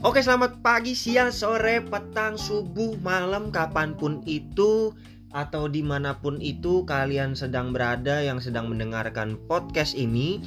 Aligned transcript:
Oke 0.00 0.24
selamat 0.24 0.64
pagi, 0.64 0.96
siang, 0.96 1.28
sore, 1.28 1.84
petang, 1.84 2.40
subuh, 2.40 2.96
malam, 3.04 3.52
kapan 3.52 3.92
pun 3.92 4.24
itu 4.24 4.96
Atau 5.28 5.68
di 5.68 5.84
mana 5.84 6.16
pun 6.16 6.40
itu 6.40 6.88
kalian 6.88 7.36
sedang 7.36 7.76
berada 7.76 8.24
yang 8.24 8.40
sedang 8.40 8.72
mendengarkan 8.72 9.36
podcast 9.44 9.92
ini. 9.92 10.40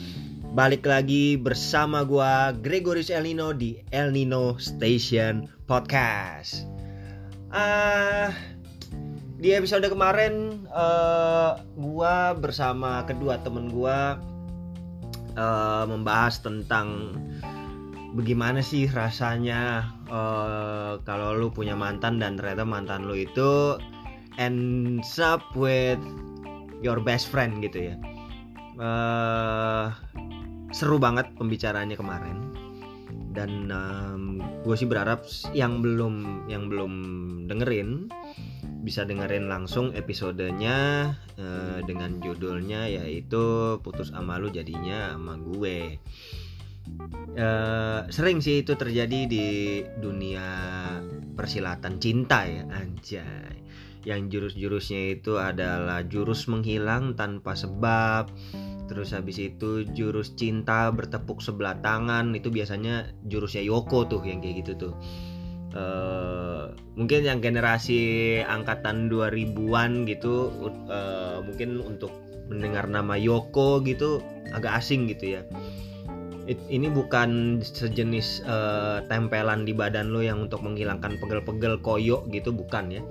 Balik 0.57 0.89
lagi 0.89 1.38
bersama 1.38 2.02
gua 2.02 2.50
Gregoris 2.66 3.14
El 3.14 3.29
Nino 3.29 3.54
di 3.54 3.78
El 3.93 4.10
Nino 4.10 4.57
Station 4.57 5.46
Podcast. 5.70 6.65
Uh, 7.54 8.33
Di 9.38 9.54
episode 9.54 9.86
kemarin 9.86 10.65
uh, 10.74 11.61
gua 11.78 12.33
bersama 12.33 13.06
kedua 13.06 13.38
temen 13.46 13.70
gua 13.70 14.18
uh, 15.38 15.86
Membahas 15.86 16.42
tentang 16.42 17.14
bagaimana 18.14 18.62
sih 18.62 18.86
rasanya 18.86 19.90
uh, 20.08 21.02
kalau 21.04 21.34
lu 21.34 21.50
punya 21.50 21.74
mantan 21.74 22.22
dan 22.22 22.38
ternyata 22.38 22.64
mantan 22.64 23.10
lu 23.10 23.18
itu 23.18 23.78
ends 24.38 25.18
up 25.18 25.42
with 25.58 26.00
your 26.86 27.02
best 27.02 27.30
friend 27.30 27.62
gitu 27.66 27.94
ya? 27.94 27.96
Uh, 28.78 29.94
seru 30.74 30.98
banget 30.98 31.30
pembicaraannya 31.38 31.98
kemarin. 31.98 32.38
Dan 33.34 33.73
um, 33.73 34.38
gue 34.61 34.78
sih 34.78 34.86
berharap 34.86 35.25
yang 35.58 35.81
belum 35.81 36.45
yang 36.45 36.70
belum 36.70 36.94
dengerin 37.50 38.14
bisa 38.84 39.08
dengerin 39.08 39.48
langsung 39.48 39.95
episodenya 39.95 41.09
uh, 41.39 41.80
dengan 41.88 42.20
judulnya 42.20 42.86
yaitu 42.92 43.80
putus 43.80 44.11
sama 44.11 44.38
lu 44.38 44.52
jadinya 44.52 45.16
sama 45.16 45.39
gue 45.39 45.98
Uh, 47.33 48.05
sering 48.13 48.45
sih 48.45 48.61
itu 48.61 48.77
terjadi 48.77 49.25
di 49.25 49.47
dunia 49.97 50.45
persilatan 51.33 51.97
cinta 51.97 52.45
ya 52.45 52.63
anjay. 52.69 53.58
Yang 54.03 54.21
jurus-jurusnya 54.30 55.02
itu 55.17 55.41
adalah 55.41 56.05
jurus 56.05 56.45
menghilang 56.52 57.17
tanpa 57.17 57.58
sebab 57.58 58.30
terus 58.85 59.16
habis 59.16 59.39
itu 59.39 59.88
jurus 59.95 60.35
cinta 60.35 60.91
bertepuk 60.91 61.39
sebelah 61.39 61.80
tangan 61.80 62.35
itu 62.35 62.52
biasanya 62.52 63.15
jurusnya 63.25 63.63
Yoko 63.63 64.05
tuh 64.05 64.21
yang 64.27 64.43
kayak 64.43 64.67
gitu 64.67 64.91
tuh. 64.91 64.93
Uh, 65.73 66.69
mungkin 66.93 67.25
yang 67.25 67.41
generasi 67.41 68.38
angkatan 68.45 69.09
2000-an 69.09 70.05
gitu 70.05 70.53
uh, 70.86 71.41
mungkin 71.41 71.81
untuk 71.81 72.13
mendengar 72.45 72.86
nama 72.86 73.17
Yoko 73.17 73.81
gitu 73.81 74.21
agak 74.53 74.86
asing 74.86 75.09
gitu 75.09 75.39
ya 75.39 75.41
ini 76.47 76.91
bukan 76.91 77.61
sejenis 77.63 78.44
uh, 78.44 78.99
tempelan 79.08 79.63
di 79.63 79.72
badan 79.72 80.11
lo 80.11 80.19
yang 80.19 80.44
untuk 80.47 80.59
menghilangkan 80.59 81.16
pegel-pegel 81.19 81.80
koyo 81.80 82.27
gitu 82.30 82.52
bukan 82.52 82.99
ya. 82.99 83.02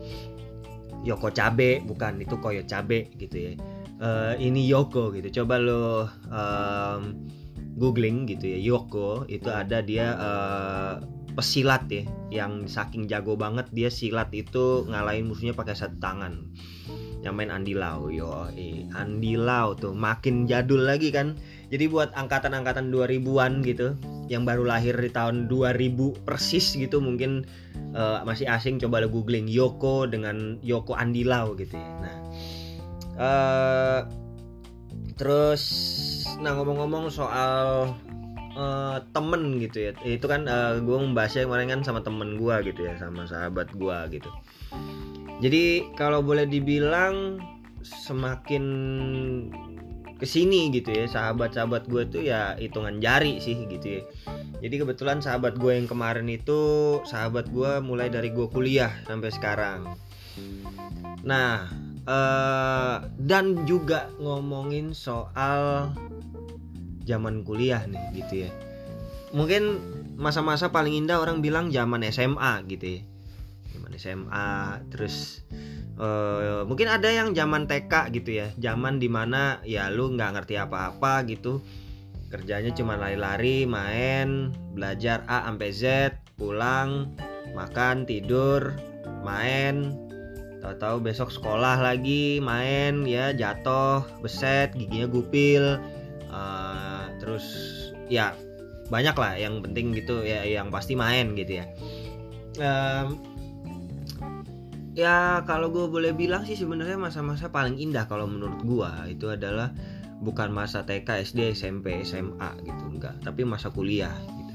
Yoko 1.02 1.32
cabe 1.32 1.80
bukan. 1.82 2.20
Itu 2.20 2.38
koyo 2.38 2.62
cabe 2.68 3.08
gitu 3.16 3.36
ya. 3.36 3.52
Uh, 4.02 4.34
ini 4.36 4.68
Yoko 4.68 5.10
gitu. 5.16 5.42
Coba 5.42 5.56
lo 5.56 6.08
um, 6.28 7.28
googling 7.80 8.28
gitu 8.28 8.52
ya. 8.52 8.58
Yoko 8.60 9.24
itu 9.26 9.48
ada 9.48 9.80
dia 9.80 10.12
uh, 10.20 10.94
pesilat 11.32 11.88
ya. 11.88 12.04
Yang 12.28 12.76
saking 12.76 13.08
jago 13.08 13.34
banget 13.34 13.66
dia 13.72 13.88
silat 13.88 14.28
itu 14.36 14.84
ngalahin 14.88 15.24
musuhnya 15.24 15.56
pakai 15.56 15.72
satu 15.72 15.96
tangan. 15.98 16.52
Yang 17.22 17.34
main 17.38 17.54
Andi 17.54 17.74
Lau 17.78 18.10
yo 18.10 18.50
eh, 18.50 18.82
Andi 18.98 19.38
tuh 19.78 19.94
makin 19.94 20.44
jadul 20.50 20.84
lagi 20.90 21.14
kan 21.14 21.38
jadi 21.72 21.88
buat 21.88 22.12
angkatan-angkatan 22.12 22.92
2000-an 22.92 23.64
gitu 23.64 23.96
yang 24.28 24.44
baru 24.44 24.68
lahir 24.68 24.92
di 24.92 25.08
tahun 25.08 25.48
2000 25.48 26.28
persis 26.28 26.76
gitu 26.76 27.00
mungkin 27.00 27.48
uh, 27.96 28.20
masih 28.28 28.44
asing 28.44 28.76
coba 28.76 29.00
lo 29.00 29.08
googling 29.08 29.48
Yoko 29.48 30.04
dengan 30.04 30.60
Yoko 30.60 30.92
Andi 30.92 31.24
Lau 31.24 31.56
gitu 31.56 31.72
ya. 31.72 31.90
Nah 32.04 32.16
uh, 33.16 34.00
terus 35.16 35.62
nah 36.44 36.52
ngomong-ngomong 36.60 37.08
soal 37.08 37.92
uh, 38.52 39.00
temen 39.16 39.56
gitu 39.56 39.88
ya. 39.88 39.92
Itu 40.04 40.28
kan 40.28 40.44
uh, 40.44 40.76
gue 40.76 40.98
membahasnya 41.00 41.48
kemarin 41.48 41.72
kan 41.72 41.80
sama 41.88 42.04
temen 42.04 42.36
gue 42.36 42.56
gitu 42.68 42.84
ya 42.84 43.00
sama 43.00 43.24
sahabat 43.24 43.72
gue 43.72 44.20
gitu. 44.20 44.28
Jadi 45.40 45.88
kalau 45.96 46.20
boleh 46.20 46.44
dibilang 46.44 47.40
semakin 47.82 48.64
ke 50.22 50.26
sini 50.30 50.70
gitu 50.70 50.94
ya. 50.94 51.10
Sahabat-sahabat 51.10 51.90
gue 51.90 52.02
tuh 52.06 52.22
ya 52.22 52.54
hitungan 52.54 53.02
jari 53.02 53.42
sih 53.42 53.66
gitu 53.66 53.98
ya. 53.98 54.02
Jadi 54.62 54.74
kebetulan 54.78 55.18
sahabat 55.18 55.58
gue 55.58 55.74
yang 55.74 55.90
kemarin 55.90 56.30
itu 56.30 57.02
sahabat 57.02 57.50
gue 57.50 57.82
mulai 57.82 58.06
dari 58.06 58.30
gue 58.30 58.46
kuliah 58.46 58.94
sampai 59.10 59.34
sekarang. 59.34 59.98
Nah 61.26 61.66
eh, 62.06 62.96
dan 63.18 63.66
juga 63.66 64.14
ngomongin 64.22 64.94
soal 64.94 65.90
zaman 67.02 67.42
kuliah 67.42 67.82
nih 67.90 68.22
gitu 68.22 68.46
ya. 68.46 68.50
Mungkin 69.34 69.82
masa-masa 70.14 70.70
paling 70.70 70.94
indah 70.94 71.18
orang 71.18 71.42
bilang 71.42 71.74
zaman 71.74 72.06
SMA 72.14 72.62
gitu 72.70 72.86
ya. 72.86 73.02
Zaman 73.74 73.90
SMA 73.98 74.50
terus 74.94 75.42
uh, 76.02 76.62
mungkin 76.66 76.90
ada 76.90 77.06
yang 77.06 77.30
zaman 77.32 77.70
TK 77.70 78.10
gitu 78.10 78.42
ya 78.42 78.50
zaman 78.58 78.98
di 78.98 79.06
mana 79.06 79.62
ya 79.62 79.88
lu 79.88 80.10
nggak 80.12 80.42
ngerti 80.42 80.58
apa-apa 80.58 81.22
gitu. 81.30 81.62
Kerjanya 82.32 82.72
cuma 82.72 82.96
lari-lari 82.96 83.68
main 83.68 84.56
belajar 84.72 85.20
A 85.28 85.44
sampai 85.46 85.70
Z 85.70 85.82
pulang 86.40 87.12
makan 87.52 88.08
tidur 88.08 88.72
main. 89.22 89.94
Tahu-tahu 90.64 91.02
besok 91.02 91.28
sekolah 91.28 91.76
lagi 91.82 92.40
main 92.40 93.04
ya 93.04 93.36
jatuh 93.36 94.02
beset 94.24 94.72
giginya 94.72 95.06
gupil. 95.12 95.76
Uh, 96.32 97.12
terus 97.20 97.44
ya 98.08 98.32
banyak 98.88 99.12
lah 99.12 99.36
yang 99.36 99.60
penting 99.60 99.92
gitu 99.92 100.24
ya 100.24 100.48
yang 100.48 100.72
pasti 100.72 100.96
main 100.96 101.36
gitu 101.36 101.60
ya. 101.60 101.68
Um, 102.60 103.31
ya 104.92 105.40
kalau 105.48 105.72
gue 105.72 105.88
boleh 105.88 106.12
bilang 106.12 106.44
sih 106.44 106.56
sebenarnya 106.56 107.00
masa-masa 107.00 107.48
paling 107.48 107.80
indah 107.80 108.04
kalau 108.08 108.28
menurut 108.28 108.60
gue 108.60 108.90
itu 109.12 109.26
adalah 109.32 109.72
bukan 110.22 110.54
masa 110.54 110.86
TK, 110.86 111.26
SD, 111.26 111.40
SMP, 111.52 112.06
SMA 112.06 112.50
gitu 112.62 112.84
enggak, 112.86 113.18
tapi 113.26 113.42
masa 113.42 113.74
kuliah 113.74 114.14
gitu. 114.14 114.54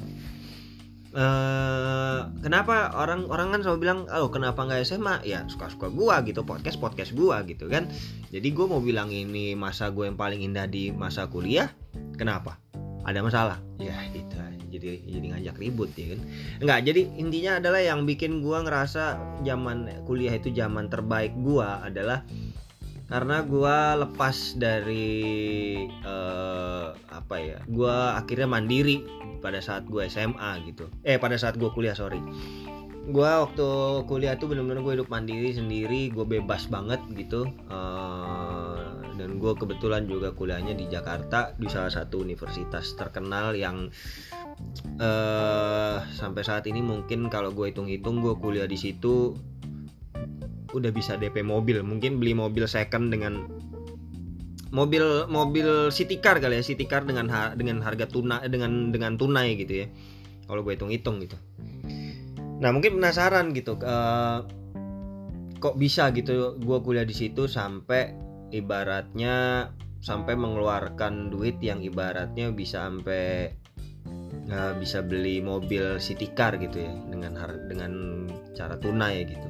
Uh, 1.17 2.29
kenapa 2.45 2.93
orang 2.93 3.25
orang 3.27 3.49
kan 3.51 3.59
selalu 3.65 3.79
bilang, 3.83 3.99
oh 4.13 4.29
kenapa 4.31 4.63
nggak 4.63 4.85
SMA? 4.87 5.25
Ya 5.27 5.43
suka-suka 5.49 5.91
gue 5.91 6.15
gitu, 6.31 6.47
podcast 6.47 6.79
podcast 6.79 7.11
gue 7.11 7.37
gitu 7.51 7.67
kan. 7.67 7.91
Jadi 8.31 8.47
gue 8.53 8.65
mau 8.69 8.79
bilang 8.79 9.11
ini 9.11 9.57
masa 9.57 9.91
gue 9.91 10.07
yang 10.07 10.15
paling 10.15 10.39
indah 10.39 10.69
di 10.69 10.93
masa 10.95 11.27
kuliah, 11.27 11.67
kenapa? 12.15 12.61
Ada 13.03 13.19
masalah? 13.23 13.59
Ya 13.79 13.95
itu 14.15 14.37
jadi 14.67 15.01
jadi 15.03 15.25
ngajak 15.33 15.55
ribut 15.57 15.91
ya 15.95 16.15
kan? 16.15 16.19
Nggak 16.63 16.79
jadi 16.91 17.01
intinya 17.17 17.51
adalah 17.63 17.81
yang 17.81 18.03
bikin 18.03 18.43
gua 18.43 18.63
ngerasa 18.63 19.19
zaman 19.47 20.03
kuliah 20.03 20.35
itu 20.35 20.51
zaman 20.53 20.91
terbaik 20.91 21.33
gua 21.39 21.81
adalah 21.83 22.23
karena 23.07 23.39
gua 23.47 23.95
lepas 23.95 24.59
dari 24.59 25.87
uh, 26.03 26.91
apa 27.07 27.35
ya 27.39 27.57
gua 27.71 28.19
akhirnya 28.19 28.47
mandiri 28.51 29.03
pada 29.39 29.63
saat 29.63 29.87
gua 29.87 30.11
SMA 30.11 30.67
gitu. 30.67 30.91
Eh 31.07 31.15
pada 31.17 31.39
saat 31.39 31.55
gua 31.55 31.71
kuliah 31.71 31.95
sorry. 31.95 32.19
Gua 33.07 33.47
waktu 33.47 33.67
kuliah 34.03 34.35
tuh 34.35 34.51
bener-bener 34.51 34.83
gue 34.83 34.93
hidup 34.99 35.07
mandiri 35.07 35.55
sendiri 35.55 36.11
gue 36.11 36.27
bebas 36.27 36.67
banget 36.67 36.99
gitu 37.15 37.47
uh, 37.71 38.76
dan 39.17 39.41
gue 39.41 39.53
kebetulan 39.57 40.05
juga 40.05 40.31
kuliahnya 40.31 40.77
di 40.77 40.85
Jakarta 40.87 41.57
di 41.57 41.65
salah 41.67 41.89
satu 41.89 42.21
universitas 42.21 42.93
terkenal 42.93 43.57
yang 43.57 43.89
uh, 45.01 45.97
sampai 46.13 46.41
saat 46.45 46.69
ini 46.69 46.85
mungkin 46.85 47.27
kalau 47.27 47.51
gue 47.51 47.73
hitung-hitung 47.73 48.21
gue 48.21 48.37
kuliah 48.37 48.69
di 48.69 48.77
situ 48.77 49.33
udah 50.71 50.91
bisa 50.93 51.17
DP 51.17 51.41
mobil. 51.41 51.81
Mungkin 51.81 52.21
beli 52.21 52.37
mobil 52.37 52.69
second 52.69 53.09
dengan 53.09 53.49
mobil 54.69 55.25
mobil 55.31 55.89
city 55.89 56.19
car 56.21 56.37
kali 56.43 56.59
ya 56.59 56.63
city 56.63 56.85
car 56.85 57.07
dengan 57.07 57.31
ha 57.31 57.55
dengan 57.55 57.79
harga 57.79 58.05
tuna 58.05 58.43
dengan 58.45 58.93
dengan 58.93 59.17
tunai 59.17 59.57
gitu 59.57 59.83
ya. 59.83 59.87
Kalau 60.45 60.61
gue 60.61 60.77
hitung-hitung 60.77 61.19
gitu. 61.25 61.35
Nah 62.61 62.69
mungkin 62.69 63.01
penasaran 63.01 63.51
gitu 63.57 63.81
uh, 63.81 64.45
kok 65.57 65.75
bisa 65.75 66.13
gitu 66.13 66.57
gue 66.61 66.77
kuliah 66.85 67.05
di 67.05 67.15
situ 67.17 67.49
sampai 67.49 68.26
ibaratnya 68.51 69.69
sampai 69.99 70.35
mengeluarkan 70.37 71.33
duit 71.33 71.57
yang 71.59 71.81
ibaratnya 71.83 72.51
bisa 72.53 72.85
sampai 72.87 73.51
uh, 74.47 74.71
bisa 74.77 75.01
beli 75.03 75.41
mobil 75.43 75.99
city 75.99 76.31
car 76.31 76.55
gitu 76.61 76.79
ya 76.85 76.93
dengan 77.11 77.35
dengan 77.67 77.91
cara 78.55 78.79
tunai 78.79 79.27
gitu. 79.27 79.47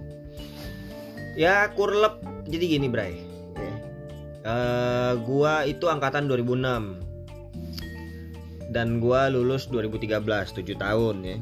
Ya 1.38 1.70
kurlep. 1.78 2.18
Jadi 2.48 2.80
gini 2.80 2.88
Bray. 2.90 3.14
Ya. 3.58 3.74
uh, 4.48 5.20
gua 5.22 5.68
itu 5.68 5.90
angkatan 5.92 6.32
2006 6.32 8.72
dan 8.72 9.04
gua 9.04 9.28
lulus 9.30 9.68
2013 9.70 10.24
7 10.24 10.64
tahun 10.80 11.16
ya. 11.22 11.38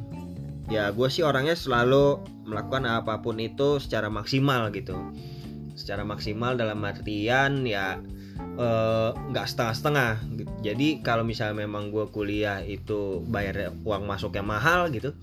Ya 0.66 0.90
gue 0.90 1.06
sih 1.14 1.22
orangnya 1.22 1.54
selalu 1.54 2.26
melakukan 2.42 2.90
apa 2.90 3.22
pun 3.22 3.38
itu 3.38 3.78
secara 3.78 4.10
maksimal 4.10 4.74
gitu 4.74 4.98
secara 5.76 6.08
maksimal 6.08 6.56
dalam 6.56 6.80
artian 6.82 7.68
ya 7.68 8.00
eh, 8.58 9.10
nggak 9.12 9.46
setengah-setengah. 9.46 10.12
Jadi 10.64 11.04
kalau 11.06 11.22
misalnya 11.28 11.68
memang 11.68 11.94
gue 11.94 12.08
kuliah 12.10 12.64
itu 12.64 13.22
bayar 13.28 13.76
uang 13.84 14.08
masuknya 14.08 14.42
mahal 14.42 14.90
gitu 14.90 15.14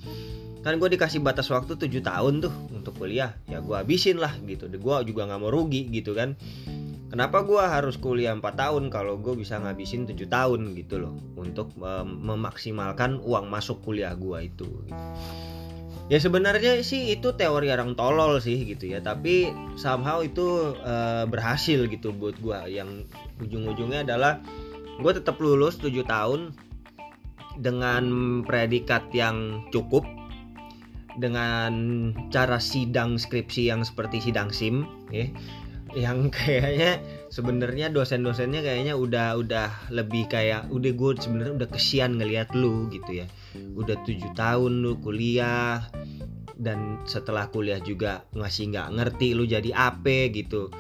kan 0.63 0.79
gue 0.79 0.95
dikasih 0.95 1.19
batas 1.19 1.51
waktu 1.51 1.75
7 1.75 1.91
tahun 2.07 2.39
tuh 2.39 2.55
untuk 2.71 2.95
kuliah. 2.95 3.35
Ya 3.51 3.59
gue 3.59 3.75
habisin 3.75 4.23
lah 4.23 4.31
gitu. 4.47 4.71
Gue 4.71 4.97
juga 5.03 5.27
nggak 5.27 5.41
mau 5.43 5.51
rugi 5.51 5.91
gitu 5.91 6.15
kan. 6.15 6.39
Kenapa 7.11 7.45
gue 7.45 7.61
harus 7.61 8.01
kuliah 8.01 8.33
4 8.33 8.41
tahun 8.41 8.89
kalau 8.89 9.21
gue 9.21 9.37
bisa 9.37 9.59
ngabisin 9.61 10.09
7 10.09 10.17
tahun 10.33 10.73
gitu 10.79 11.03
loh 11.03 11.13
untuk 11.37 11.75
um, 11.77 12.09
memaksimalkan 12.25 13.21
uang 13.21 13.53
masuk 13.53 13.85
kuliah 13.85 14.17
gue 14.17 14.49
itu 14.49 14.65
gitu. 14.65 15.05
Ya 16.11 16.19
sebenarnya 16.19 16.83
sih 16.83 17.15
itu 17.15 17.35
teori 17.37 17.71
orang 17.71 17.95
tolol 17.95 18.43
sih 18.43 18.63
gitu 18.67 18.91
ya. 18.91 18.99
Tapi 19.05 19.53
somehow 19.79 20.25
itu 20.25 20.75
uh, 20.83 21.29
berhasil 21.29 21.87
gitu 21.87 22.11
buat 22.17 22.39
gue 22.43 22.59
yang 22.73 23.07
ujung-ujungnya 23.39 24.07
adalah 24.07 24.43
gue 24.99 25.13
tetap 25.13 25.39
lulus 25.39 25.79
7 25.79 25.93
tahun 26.07 26.55
dengan 27.61 28.05
predikat 28.49 29.13
yang 29.13 29.69
cukup 29.69 30.09
dengan 31.21 31.73
cara 32.33 32.57
sidang 32.57 33.21
skripsi 33.21 33.69
yang 33.69 33.85
seperti 33.85 34.19
sidang 34.25 34.51
sim 34.51 34.89
ya. 35.13 35.29
Yang 35.93 36.19
kayaknya 36.37 37.05
sebenarnya 37.29 37.93
dosen-dosennya 37.93 38.65
kayaknya 38.65 38.97
udah 38.97 39.37
udah 39.37 39.69
lebih 39.93 40.27
kayak 40.33 40.73
udah 40.73 40.93
gue 40.93 41.11
sebenarnya 41.21 41.55
udah 41.65 41.69
kesian 41.69 42.17
ngelihat 42.17 42.53
lu 42.57 42.89
gitu 42.89 43.25
ya 43.25 43.27
udah 43.55 43.97
tujuh 44.05 44.33
tahun 44.37 44.83
lu 44.85 44.99
kuliah 45.01 45.87
dan 46.63 47.03
setelah 47.09 47.51
kuliah 47.51 47.83
juga 47.83 48.23
ngasih 48.39 48.71
nggak 48.71 48.89
ngerti 48.95 49.35
lu 49.35 49.45
jadi 49.49 49.71
apa 49.75 50.31
gitu. 50.31 50.71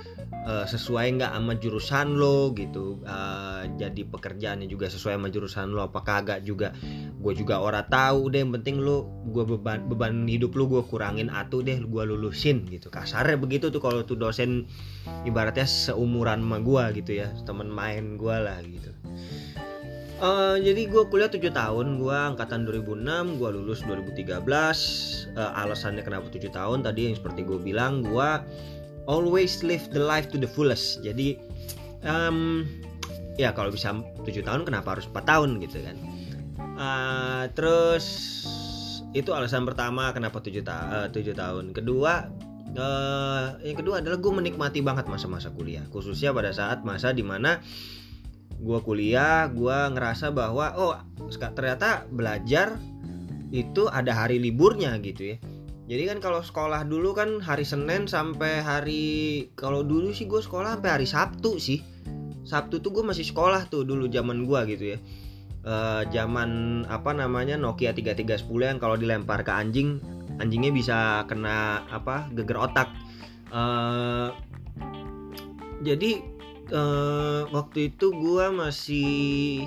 Uh, 0.42 0.66
sesuai 0.66 1.22
nggak 1.22 1.38
sama 1.38 1.54
jurusan 1.54 2.18
lo 2.18 2.50
gitu. 2.58 2.98
Uh, 3.06 3.62
jadi 3.78 4.02
pekerjaannya 4.10 4.66
juga 4.66 4.90
sesuai 4.90 5.14
sama 5.14 5.30
jurusan 5.30 5.70
lo 5.70 5.86
apa 5.86 6.02
kagak 6.02 6.42
juga. 6.42 6.74
Gue 7.22 7.38
juga 7.38 7.62
ora 7.62 7.86
tahu 7.86 8.26
deh 8.26 8.42
yang 8.42 8.50
penting 8.50 8.82
lo 8.82 9.06
gue 9.30 9.46
beban 9.46 9.86
beban 9.86 10.26
hidup 10.26 10.58
lo 10.58 10.66
gue 10.66 10.82
kurangin 10.82 11.30
atuh 11.30 11.62
deh 11.62 11.78
gue 11.86 12.02
lulusin 12.02 12.66
gitu. 12.66 12.90
Kasarnya 12.90 13.38
begitu 13.38 13.70
tuh 13.70 13.78
kalau 13.78 14.02
tuh 14.02 14.18
dosen 14.18 14.66
ibaratnya 15.22 15.62
seumuran 15.62 16.42
sama 16.42 16.58
gue 16.58 16.84
gitu 17.02 17.22
ya 17.22 17.30
temen 17.46 17.70
main 17.70 18.18
gue 18.18 18.34
lah 18.34 18.58
gitu 18.66 18.90
Uh, 20.22 20.54
jadi 20.62 20.86
gue 20.86 21.02
kuliah 21.10 21.26
7 21.26 21.50
tahun, 21.50 21.98
gue 21.98 22.14
angkatan 22.14 22.62
2006, 22.62 23.42
gue 23.42 23.48
lulus 23.58 23.82
2013. 23.82 24.38
Uh, 25.34 25.50
alasannya 25.58 26.06
kenapa 26.06 26.30
7 26.30 26.46
tahun? 26.46 26.86
Tadi 26.86 27.10
yang 27.10 27.16
seperti 27.18 27.42
gue 27.42 27.58
bilang, 27.58 28.06
gue 28.06 28.30
always 29.10 29.66
live 29.66 29.82
the 29.90 29.98
life 29.98 30.30
to 30.30 30.38
the 30.38 30.46
fullest. 30.46 31.02
Jadi 31.02 31.42
um, 32.06 32.62
ya 33.34 33.50
kalau 33.50 33.74
bisa 33.74 33.98
tujuh 34.22 34.46
tahun 34.46 34.62
kenapa 34.62 34.98
harus 34.98 35.10
4 35.10 35.26
tahun 35.26 35.50
gitu 35.58 35.82
kan? 35.82 35.96
Uh, 36.78 37.44
terus 37.58 38.06
itu 39.12 39.28
alasan 39.34 39.68
pertama 39.68 40.08
kenapa 40.14 40.40
tujuh 40.40 40.62
ta 40.64 41.08
uh, 41.10 41.34
tahun. 41.34 41.74
Kedua 41.74 42.30
uh, 42.78 43.44
yang 43.60 43.76
kedua 43.76 44.00
adalah 44.00 44.18
gue 44.22 44.32
menikmati 44.32 44.80
banget 44.80 45.10
masa-masa 45.10 45.50
kuliah. 45.50 45.84
Khususnya 45.90 46.30
pada 46.30 46.54
saat 46.54 46.86
masa 46.86 47.10
di 47.10 47.26
mana 47.26 47.60
gue 48.62 48.78
kuliah 48.86 49.50
gue 49.50 49.78
ngerasa 49.92 50.30
bahwa 50.30 50.72
oh 50.78 50.94
ternyata 51.58 52.06
belajar 52.06 52.78
itu 53.50 53.90
ada 53.90 54.14
hari 54.14 54.38
liburnya 54.38 54.96
gitu 55.02 55.34
ya 55.34 55.36
jadi 55.92 56.14
kan 56.14 56.18
kalau 56.22 56.40
sekolah 56.40 56.86
dulu 56.86 57.12
kan 57.12 57.42
hari 57.42 57.66
Senin 57.66 58.08
sampai 58.08 58.62
hari 58.64 59.04
kalau 59.58 59.82
dulu 59.82 60.14
sih 60.14 60.30
gue 60.30 60.38
sekolah 60.38 60.78
sampai 60.78 60.88
hari 60.88 61.04
Sabtu 61.04 61.60
sih. 61.60 61.84
Sabtu 62.48 62.80
tuh 62.80 62.96
gue 62.96 63.04
masih 63.04 63.26
sekolah 63.26 63.66
tuh 63.68 63.84
dulu 63.84 64.06
zaman 64.06 64.46
gue 64.48 64.60
gitu 64.72 64.84
ya. 64.96 64.98
Uh, 65.62 66.02
zaman 66.10 66.82
apa 66.88 67.12
namanya 67.14 67.54
Nokia 67.54 67.94
3310 67.94 68.50
yang 68.66 68.80
kalau 68.82 68.98
dilempar 68.98 69.46
ke 69.46 69.52
anjing 69.54 70.02
anjingnya 70.42 70.74
bisa 70.74 71.28
kena 71.28 71.84
apa 71.92 72.30
geger 72.32 72.56
otak. 72.56 72.88
Uh, 73.52 74.32
jadi 75.84 76.24
uh, 76.72 77.46
waktu 77.52 77.92
itu 77.92 78.10
gue 78.10 78.44
masih 78.50 79.64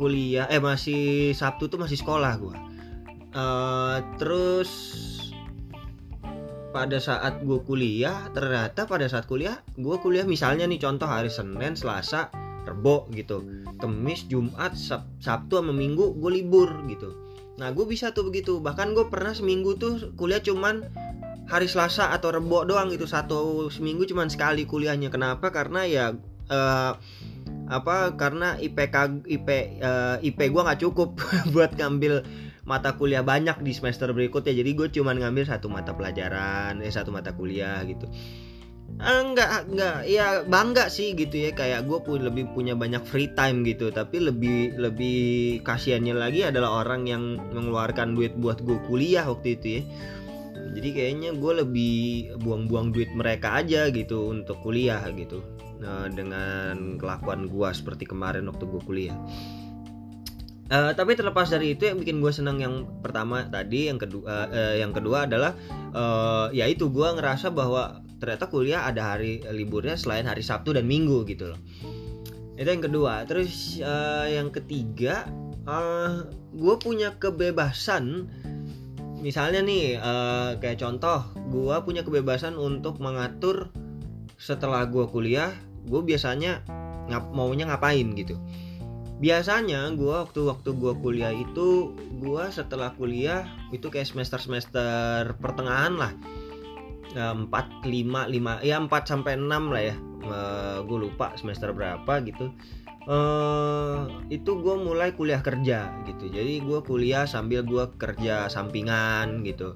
kuliah 0.00 0.48
eh 0.48 0.62
masih 0.62 1.34
Sabtu 1.36 1.68
tuh 1.68 1.82
masih 1.82 2.00
sekolah 2.00 2.32
gue 2.40 2.56
uh, 3.36 3.98
terus 4.16 4.70
pada 6.72 6.96
saat 6.96 7.44
gue 7.44 7.60
kuliah 7.68 8.32
ternyata 8.32 8.88
pada 8.88 9.04
saat 9.04 9.28
kuliah 9.28 9.60
gue 9.76 9.96
kuliah 10.00 10.24
misalnya 10.24 10.64
nih 10.64 10.80
contoh 10.80 11.04
hari 11.04 11.28
Senin 11.28 11.76
Selasa 11.76 12.32
Rebo 12.62 13.10
gitu. 13.10 13.42
Kemis 13.82 14.30
Jumat 14.30 14.78
Sab 14.78 15.10
Sabtu 15.18 15.58
sama 15.58 15.74
Minggu 15.74 16.14
gue 16.14 16.30
libur 16.30 16.70
gitu. 16.86 17.14
Nah 17.58 17.74
gue 17.74 17.84
bisa 17.84 18.14
tuh 18.14 18.30
begitu. 18.30 18.62
Bahkan 18.62 18.94
gue 18.94 19.06
pernah 19.10 19.34
seminggu 19.34 19.74
tuh 19.76 20.14
kuliah 20.14 20.38
cuman 20.38 20.86
hari 21.52 21.68
Selasa 21.68 22.08
atau 22.16 22.32
Rebo 22.32 22.64
doang 22.64 22.88
gitu 22.88 23.04
satu 23.04 23.68
seminggu 23.68 24.08
cuman 24.08 24.32
sekali 24.32 24.64
kuliahnya. 24.64 25.12
Kenapa? 25.12 25.52
Karena 25.52 25.84
ya 25.84 26.16
uh, 26.48 26.92
apa 27.68 28.16
karena 28.16 28.56
IPK 28.56 29.28
IP 29.28 29.48
uh, 29.84 30.16
IP 30.24 30.40
gue 30.48 30.62
nggak 30.64 30.80
cukup 30.80 31.20
buat 31.52 31.76
ngambil 31.76 32.24
mata 32.64 32.96
kuliah 32.96 33.20
banyak 33.20 33.60
di 33.60 33.72
semester 33.76 34.08
berikutnya. 34.16 34.56
Jadi 34.56 34.70
gue 34.72 34.88
cuman 34.88 35.20
ngambil 35.20 35.44
satu 35.44 35.68
mata 35.68 35.92
pelajaran 35.92 36.80
eh 36.80 36.88
satu 36.88 37.12
mata 37.12 37.36
kuliah 37.36 37.84
gitu. 37.84 38.08
Enggak 38.92 39.48
ah, 39.48 39.62
enggak 39.64 39.96
ya 40.04 40.26
bangga 40.48 40.88
sih 40.88 41.12
gitu 41.12 41.36
ya. 41.36 41.52
Kayak 41.52 41.84
gue 41.84 42.00
pun 42.00 42.16
lebih 42.16 42.48
punya 42.56 42.72
banyak 42.72 43.04
free 43.04 43.28
time 43.36 43.60
gitu. 43.68 43.92
Tapi 43.92 44.24
lebih 44.24 44.80
lebih 44.80 45.60
kasihannya 45.68 46.16
lagi 46.16 46.48
adalah 46.48 46.80
orang 46.80 47.04
yang 47.04 47.36
mengeluarkan 47.52 48.16
duit 48.16 48.32
buat 48.40 48.64
gue 48.64 48.80
kuliah 48.88 49.28
waktu 49.28 49.60
itu 49.60 49.66
ya 49.68 49.82
jadi 50.72 50.88
kayaknya 50.92 51.30
gue 51.36 51.52
lebih 51.64 51.96
buang-buang 52.40 52.92
duit 52.96 53.12
mereka 53.12 53.60
aja 53.60 53.92
gitu 53.92 54.32
untuk 54.32 54.58
kuliah 54.64 55.04
gitu 55.12 55.44
nah, 55.78 56.08
dengan 56.08 56.96
kelakuan 56.96 57.46
gue 57.46 57.68
seperti 57.70 58.08
kemarin 58.08 58.48
waktu 58.48 58.64
gue 58.66 58.82
kuliah 58.84 59.18
Uh, 60.72 60.96
tapi 60.96 61.12
terlepas 61.12 61.52
dari 61.52 61.76
itu 61.76 61.84
yang 61.84 62.00
bikin 62.00 62.24
gue 62.24 62.32
senang 62.32 62.56
yang 62.56 62.88
pertama 63.04 63.44
tadi, 63.44 63.92
yang 63.92 64.00
kedua, 64.00 64.48
uh, 64.48 64.72
yang 64.80 64.88
kedua 64.96 65.28
adalah 65.28 65.52
uh, 65.92 66.48
ya 66.48 66.64
itu 66.64 66.88
gue 66.88 67.04
ngerasa 67.12 67.52
bahwa 67.52 68.00
ternyata 68.16 68.48
kuliah 68.48 68.88
ada 68.88 69.12
hari 69.12 69.44
liburnya 69.52 70.00
selain 70.00 70.24
hari 70.24 70.40
Sabtu 70.40 70.72
dan 70.72 70.88
Minggu 70.88 71.28
gitu 71.28 71.52
loh. 71.52 71.60
Itu 72.56 72.68
yang 72.72 72.80
kedua. 72.88 73.28
Terus 73.28 73.84
uh, 73.84 74.24
yang 74.32 74.48
ketiga, 74.48 75.28
uh, 75.68 76.24
gue 76.56 76.74
punya 76.80 77.20
kebebasan. 77.20 78.32
Misalnya 79.22 79.62
nih, 79.62 80.02
uh, 80.02 80.58
kayak 80.58 80.82
contoh, 80.82 81.22
gue 81.46 81.76
punya 81.86 82.02
kebebasan 82.02 82.58
untuk 82.58 82.98
mengatur 82.98 83.70
setelah 84.34 84.82
gue 84.90 85.06
kuliah, 85.06 85.54
gue 85.86 86.02
biasanya 86.02 86.66
ngap 87.06 87.30
maunya 87.30 87.70
ngapain 87.70 88.10
gitu. 88.18 88.34
Biasanya 89.22 89.94
gue 89.94 90.10
waktu 90.10 90.42
waktu 90.42 90.74
gue 90.74 90.92
kuliah 90.98 91.30
itu 91.30 91.94
gue 92.18 92.44
setelah 92.50 92.90
kuliah 92.98 93.46
itu 93.70 93.86
kayak 93.86 94.10
semester 94.10 94.42
semester 94.42 95.38
pertengahan 95.38 95.94
lah. 95.94 96.12
Empat 97.14 97.86
lima 97.86 98.26
lima 98.26 98.58
ya 98.66 98.82
empat 98.82 99.06
sampai 99.06 99.38
enam 99.38 99.70
lah 99.70 99.94
ya. 99.94 99.96
E, 100.26 100.38
gue 100.82 100.98
lupa 101.06 101.38
semester 101.38 101.70
berapa 101.70 102.18
gitu 102.26 102.50
e, 103.06 103.18
itu 104.30 104.50
gue 104.58 104.76
mulai 104.78 105.14
kuliah 105.14 105.42
kerja 105.42 105.92
gitu. 106.06 106.30
Jadi 106.30 106.62
gue 106.62 106.80
kuliah 106.84 107.26
sambil 107.26 107.62
gue 107.66 107.90
kerja 107.98 108.46
sampingan 108.46 109.42
gitu. 109.46 109.74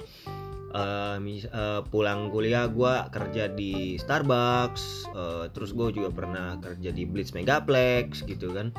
Uh, 0.77 1.17
uh, 1.57 1.81
pulang 1.89 2.29
kuliah 2.29 2.69
gue 2.69 2.95
kerja 3.09 3.49
di 3.49 3.97
Starbucks 3.97 5.09
uh, 5.17 5.49
terus 5.49 5.73
gue 5.73 5.89
juga 5.89 6.13
pernah 6.13 6.61
kerja 6.61 6.93
di 6.93 7.09
Blitz 7.09 7.33
Megaplex 7.33 8.29
gitu 8.29 8.53
kan. 8.53 8.77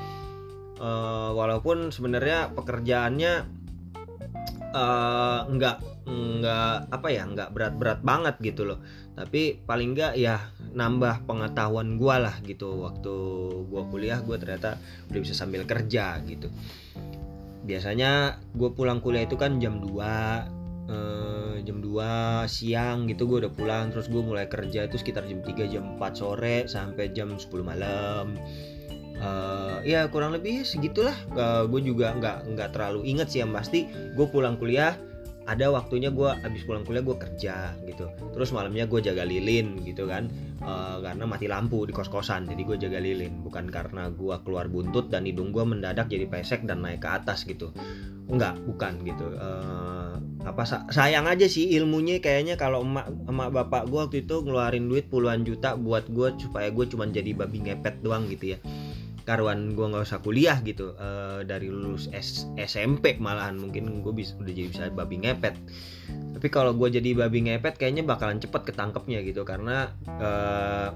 Uh, 0.77 1.33
walaupun 1.33 1.89
sebenarnya 1.89 2.53
pekerjaannya 2.53 3.49
uh, 4.77 5.49
nggak 5.49 5.77
nggak 6.07 6.93
apa 6.93 7.07
ya 7.09 7.23
nggak 7.25 7.49
berat-berat 7.55 8.05
banget 8.05 8.35
gitu 8.45 8.69
loh. 8.69 8.79
Tapi 9.17 9.57
paling 9.65 9.97
nggak 9.97 10.13
ya 10.21 10.37
nambah 10.77 11.25
pengetahuan 11.25 11.97
gue 11.97 12.15
lah 12.15 12.35
gitu. 12.45 12.85
Waktu 12.85 13.13
gue 13.65 13.83
kuliah 13.89 14.21
gue 14.21 14.37
ternyata 14.37 14.77
udah 15.09 15.19
bisa 15.19 15.33
sambil 15.33 15.65
kerja 15.65 16.21
gitu. 16.29 16.53
Biasanya 17.65 18.37
gue 18.53 18.69
pulang 18.71 19.01
kuliah 19.01 19.25
itu 19.25 19.35
kan 19.35 19.57
jam 19.57 19.81
2 19.81 19.89
eh, 20.87 21.53
jam 21.65 21.77
2 21.81 22.45
siang 22.45 23.09
gitu 23.09 23.25
gue 23.25 23.49
udah 23.49 23.53
pulang. 23.57 23.89
Terus 23.89 24.07
gue 24.07 24.21
mulai 24.21 24.45
kerja 24.45 24.85
itu 24.85 25.01
sekitar 25.01 25.25
jam 25.25 25.41
3 25.41 25.73
jam 25.73 25.97
4 25.97 26.13
sore 26.13 26.69
sampai 26.69 27.09
jam 27.11 27.33
10 27.33 27.49
malam. 27.65 28.37
Uh, 29.17 29.81
ya 29.81 30.05
kurang 30.13 30.29
lebih 30.29 30.61
segitulah. 30.61 31.17
Uh, 31.33 31.65
gue 31.65 31.81
juga 31.81 32.13
nggak 32.13 32.53
nggak 32.53 32.69
terlalu 32.69 33.01
inget 33.09 33.33
sih 33.33 33.41
yang 33.41 33.49
pasti. 33.49 33.89
Gue 34.13 34.29
pulang 34.29 34.61
kuliah 34.61 34.93
ada 35.47 35.71
waktunya 35.71 36.11
gue 36.11 36.27
abis 36.27 36.67
pulang 36.67 36.83
kuliah 36.83 37.01
gue 37.01 37.15
kerja 37.15 37.71
gitu. 37.87 38.11
Terus 38.35 38.51
malamnya 38.51 38.83
gue 38.83 38.99
jaga 38.99 39.23
lilin 39.23 39.79
gitu 39.87 40.05
kan. 40.05 40.27
Uh, 40.59 40.99
karena 40.99 41.23
mati 41.23 41.47
lampu 41.47 41.87
di 41.87 41.95
kos 41.95 42.11
kosan 42.11 42.51
jadi 42.51 42.61
gue 42.67 42.77
jaga 42.77 42.99
lilin. 42.99 43.39
Bukan 43.41 43.71
karena 43.71 44.11
gue 44.11 44.35
keluar 44.43 44.67
buntut 44.67 45.07
dan 45.07 45.23
hidung 45.23 45.55
gue 45.55 45.63
mendadak 45.63 46.11
jadi 46.11 46.27
pesek 46.27 46.67
dan 46.67 46.83
naik 46.83 46.99
ke 46.99 47.09
atas 47.09 47.47
gitu. 47.47 47.71
Enggak 48.27 48.59
bukan 48.67 48.99
gitu. 49.07 49.31
Uh, 49.39 50.19
apa 50.47 50.63
sayang 50.91 51.27
aja 51.27 51.43
sih 51.51 51.75
ilmunya 51.75 52.23
kayaknya 52.23 52.55
kalau 52.55 52.79
emak 52.79 53.11
emak 53.27 53.49
bapak 53.51 53.83
gue 53.91 53.99
waktu 53.99 54.17
itu 54.23 54.35
ngeluarin 54.47 54.87
duit 54.87 55.11
puluhan 55.11 55.43
juta 55.43 55.75
buat 55.75 56.07
gue 56.07 56.39
supaya 56.39 56.71
gue 56.71 56.85
cuma 56.87 57.03
jadi 57.03 57.35
babi 57.35 57.67
ngepet 57.67 57.99
doang 57.99 58.31
gitu 58.31 58.55
ya 58.55 58.57
karuan 59.27 59.75
gue 59.75 59.83
nggak 59.83 60.07
usah 60.07 60.23
kuliah 60.23 60.55
gitu 60.63 60.95
uh, 60.95 61.43
dari 61.43 61.67
lulus 61.67 62.07
S 62.15 62.47
SMP 62.55 63.19
malahan 63.19 63.59
mungkin 63.59 63.99
gue 63.99 64.13
bisa 64.15 64.39
udah 64.39 64.53
jadi 64.55 64.69
bisa 64.71 64.83
babi 64.87 65.19
ngepet. 65.19 65.59
Tapi 66.39 66.47
kalau 66.47 66.71
gue 66.71 66.87
jadi 66.87 67.11
babi 67.11 67.43
ngepet 67.43 67.75
kayaknya 67.75 68.07
bakalan 68.07 68.39
cepet 68.39 68.71
ketangkepnya 68.71 69.19
gitu 69.27 69.43
karena 69.43 69.91
uh, 70.07 70.95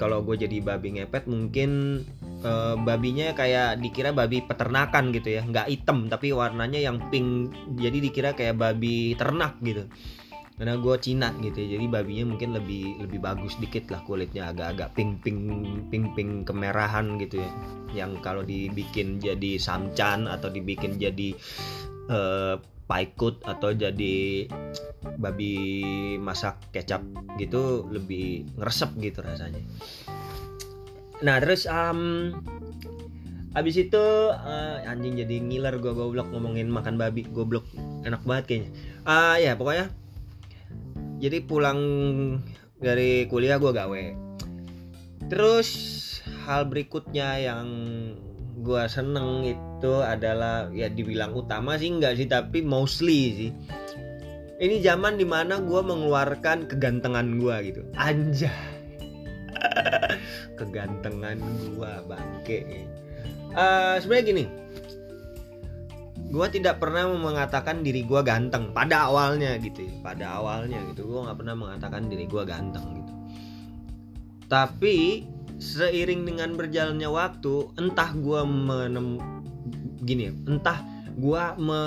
kalau 0.00 0.24
gue 0.24 0.40
jadi 0.40 0.64
babi 0.64 0.96
ngepet 0.96 1.28
mungkin 1.28 2.00
uh, 2.48 2.80
babinya 2.80 3.36
kayak 3.36 3.76
dikira 3.84 4.16
babi 4.16 4.40
peternakan 4.40 5.12
gitu 5.12 5.36
ya. 5.36 5.44
Nggak 5.44 5.68
hitam 5.68 6.08
tapi 6.08 6.32
warnanya 6.32 6.80
yang 6.80 6.96
pink. 7.12 7.52
Jadi 7.76 8.08
dikira 8.08 8.32
kayak 8.32 8.56
babi 8.56 9.12
ternak 9.20 9.60
gitu 9.60 9.84
karena 10.54 10.78
gue 10.78 10.94
Cina 11.02 11.34
gitu 11.42 11.66
ya 11.66 11.68
jadi 11.74 11.86
babinya 11.90 12.24
mungkin 12.30 12.54
lebih 12.54 13.02
lebih 13.02 13.18
bagus 13.18 13.58
dikit 13.58 13.90
lah 13.90 13.98
kulitnya 14.06 14.54
agak-agak 14.54 14.94
pink 14.94 15.18
pink 15.26 15.40
pink 15.90 16.06
pink 16.14 16.30
kemerahan 16.46 17.18
gitu 17.18 17.42
ya. 17.42 17.50
Yang 17.90 18.22
kalau 18.22 18.46
dibikin 18.46 19.18
jadi 19.18 19.58
samcan 19.58 20.30
atau 20.30 20.50
dibikin 20.54 20.94
jadi 20.94 21.34
uh, 22.06 22.54
paikut 22.86 23.42
atau 23.42 23.74
jadi 23.74 24.46
babi 25.18 25.54
masak 26.22 26.70
kecap 26.70 27.02
gitu 27.34 27.90
lebih 27.90 28.46
ngeresep 28.54 28.94
gitu 29.02 29.26
rasanya. 29.26 29.62
Nah 31.26 31.42
terus 31.42 31.66
um, 31.66 32.30
Abis 33.54 33.78
itu 33.78 34.02
uh, 34.34 34.82
anjing 34.82 35.14
jadi 35.14 35.38
ngiler 35.38 35.78
gue 35.78 35.94
goblok 35.94 36.26
ngomongin 36.34 36.66
makan 36.66 36.98
babi 36.98 37.22
goblok. 37.30 37.62
Enak 38.02 38.26
banget 38.26 38.44
kayaknya. 38.50 38.70
Ah 39.06 39.14
uh, 39.14 39.36
ya 39.38 39.54
pokoknya 39.54 39.94
jadi 41.24 41.40
pulang 41.40 41.80
dari 42.76 43.24
kuliah 43.32 43.56
gue 43.56 43.72
gawe. 43.72 44.04
Terus 45.32 45.68
hal 46.44 46.68
berikutnya 46.68 47.40
yang 47.40 47.66
gue 48.60 48.84
seneng 48.92 49.48
itu 49.48 49.94
adalah 50.04 50.68
ya 50.68 50.92
dibilang 50.92 51.32
utama 51.32 51.80
sih 51.80 51.88
enggak 51.88 52.20
sih 52.20 52.28
tapi 52.28 52.60
mostly 52.60 53.20
sih. 53.32 53.50
Ini 54.60 54.84
zaman 54.84 55.16
di 55.16 55.24
mana 55.24 55.64
gue 55.64 55.80
mengeluarkan 55.80 56.68
kegantengan 56.68 57.40
gue 57.40 57.56
gitu. 57.72 57.82
Anja 57.96 58.52
kegantengan 60.60 61.40
gue 61.72 61.92
bangke. 62.04 62.84
Uh, 63.54 63.96
sebenarnya 64.02 64.24
gini 64.28 64.44
gue 66.34 66.46
tidak 66.50 66.82
pernah 66.82 67.06
mengatakan 67.14 67.86
diri 67.86 68.02
gue 68.02 68.18
ganteng 68.26 68.74
pada 68.74 69.06
awalnya 69.06 69.54
gitu 69.62 69.86
ya. 69.86 69.94
pada 70.02 70.42
awalnya 70.42 70.82
gitu 70.90 71.06
gue 71.06 71.20
nggak 71.30 71.38
pernah 71.38 71.54
mengatakan 71.54 72.10
diri 72.10 72.26
gue 72.26 72.42
ganteng 72.42 72.86
gitu 72.98 73.12
tapi 74.50 75.30
seiring 75.62 76.26
dengan 76.26 76.58
berjalannya 76.58 77.06
waktu 77.06 77.54
entah 77.78 78.10
gue 78.18 78.40
menem 78.42 79.22
gini 80.02 80.34
entah 80.50 80.82
gue 81.14 81.44
me 81.62 81.80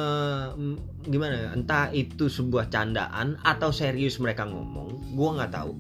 gimana 1.04 1.36
ya 1.36 1.50
entah 1.51 1.92
itu 1.92 2.32
sebuah 2.32 2.72
candaan 2.72 3.36
atau 3.44 3.75
serius 3.75 4.16
mereka 4.24 4.48
ngomong 4.48 5.12
gue 5.12 5.30
nggak 5.36 5.51
tahu 5.51 5.75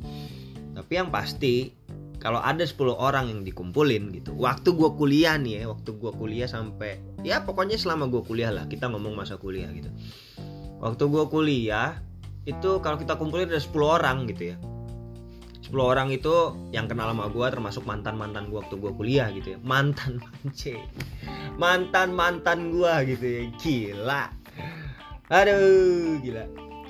tapi 0.75 0.91
yang 0.91 1.07
pasti 1.07 1.71
kalau 2.17 2.41
ada 2.41 2.65
10 2.65 2.97
orang 2.97 3.29
yang 3.29 3.41
dikumpulin 3.45 4.09
gitu 4.09 4.33
waktu 4.33 4.73
gue 4.73 4.89
kuliah 4.97 5.37
nih 5.37 5.61
ya 5.61 5.69
waktu 5.69 5.93
gue 5.95 6.11
kuliah 6.17 6.49
sampai 6.49 6.97
ya 7.21 7.45
pokoknya 7.45 7.77
selama 7.77 8.09
gue 8.09 8.25
kuliah 8.25 8.49
lah 8.49 8.65
kita 8.65 8.89
ngomong 8.89 9.13
masa 9.13 9.37
kuliah 9.37 9.69
gitu. 9.73 9.89
Waktu 10.77 11.03
gue 11.09 11.25
kuliah 11.29 11.97
itu 12.45 12.79
kalau 12.85 12.97
kita 13.01 13.17
kumpulin 13.17 13.49
ada 13.49 13.61
10 13.61 13.73
orang 13.81 14.29
gitu 14.29 14.53
ya. 14.53 14.57
10 15.67 15.73
orang 15.83 16.07
itu 16.15 16.55
yang 16.71 16.87
kenal 16.87 17.11
sama 17.11 17.27
gue 17.27 17.47
termasuk 17.51 17.83
mantan-mantan 17.83 18.47
gue 18.47 18.57
waktu 18.61 18.77
gue 18.79 18.91
kuliah 18.93 19.27
gitu 19.33 19.57
ya. 19.57 19.59
Mantan 19.65 20.21
mance 20.21 20.77
mantan-mantan 21.57 22.71
gue 22.71 22.93
gitu 23.13 23.25
ya 23.25 23.43
gila. 23.59 24.23
Aduh 25.33 26.21
gila. 26.23 26.45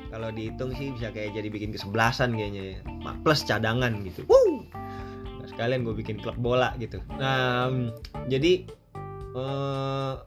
Kalau 0.07 0.29
dihitung 0.31 0.71
sih 0.77 0.95
bisa 0.95 1.11
kayak 1.11 1.35
jadi 1.35 1.47
bikin 1.51 1.75
kesebelasan 1.75 2.35
kayaknya 2.35 2.63
ya. 2.75 2.77
Plus 3.23 3.43
cadangan 3.43 3.91
gitu. 4.03 4.23
Woo! 4.27 4.63
Sekalian 5.57 5.81
gue 5.81 5.97
bikin 5.97 6.21
klub 6.21 6.37
bola 6.37 6.77
gitu. 6.77 7.01
Nah 7.17 7.73
jadi 8.29 8.69
uh, 9.33 10.21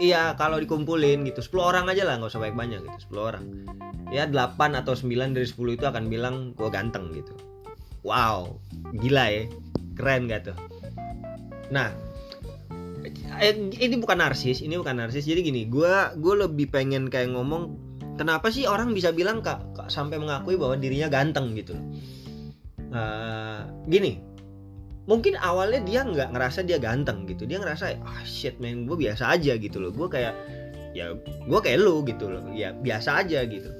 iya 0.00 0.32
kalau 0.40 0.56
dikumpulin 0.56 1.28
gitu 1.28 1.44
10 1.44 1.60
orang 1.60 1.84
aja 1.92 2.08
lah 2.08 2.16
nggak 2.16 2.32
usah 2.32 2.40
banyak 2.40 2.56
banyak 2.56 2.80
gitu 2.80 3.12
10 3.12 3.20
orang. 3.20 3.44
Ya 4.08 4.24
8 4.24 4.80
atau 4.80 4.96
9 4.96 5.36
dari 5.36 5.44
10 5.44 5.76
itu 5.76 5.84
akan 5.84 6.08
bilang 6.08 6.56
gue 6.56 6.72
ganteng 6.72 7.12
gitu. 7.12 7.36
Wow 8.00 8.56
gila 8.96 9.28
ya 9.28 9.44
keren 9.92 10.24
gak 10.32 10.48
tuh? 10.48 10.56
Nah 11.68 11.92
ini 13.76 13.96
bukan 14.00 14.24
narsis 14.24 14.64
ini 14.64 14.80
bukan 14.80 15.04
narsis. 15.04 15.28
Jadi 15.28 15.44
gini 15.44 15.68
gue 15.68 16.16
gue 16.16 16.34
lebih 16.48 16.72
pengen 16.72 17.12
kayak 17.12 17.28
ngomong 17.28 17.76
kenapa 18.16 18.48
sih 18.48 18.64
orang 18.64 18.96
bisa 18.96 19.12
bilang 19.12 19.44
kak, 19.44 19.76
kak 19.76 19.92
sampai 19.92 20.16
mengakui 20.16 20.56
bahwa 20.56 20.80
dirinya 20.80 21.12
ganteng 21.12 21.52
gitu? 21.52 21.76
Uh, 22.92 23.68
gini 23.88 24.31
mungkin 25.10 25.34
awalnya 25.38 25.82
dia 25.82 26.00
nggak 26.06 26.30
ngerasa 26.34 26.62
dia 26.62 26.78
ganteng 26.78 27.26
gitu. 27.26 27.46
Dia 27.46 27.58
ngerasa 27.58 27.98
ah 28.02 28.06
oh, 28.06 28.22
shit 28.26 28.58
man 28.62 28.86
gue 28.86 28.96
biasa 28.96 29.34
aja 29.34 29.58
gitu 29.58 29.82
loh. 29.82 29.90
Gue 29.90 30.06
kayak 30.06 30.34
ya 30.94 31.16
gue 31.22 31.60
kayak 31.62 31.78
lu 31.82 32.06
gitu 32.06 32.30
loh. 32.30 32.44
Ya 32.54 32.70
biasa 32.74 33.26
aja 33.26 33.42
gitu. 33.46 33.70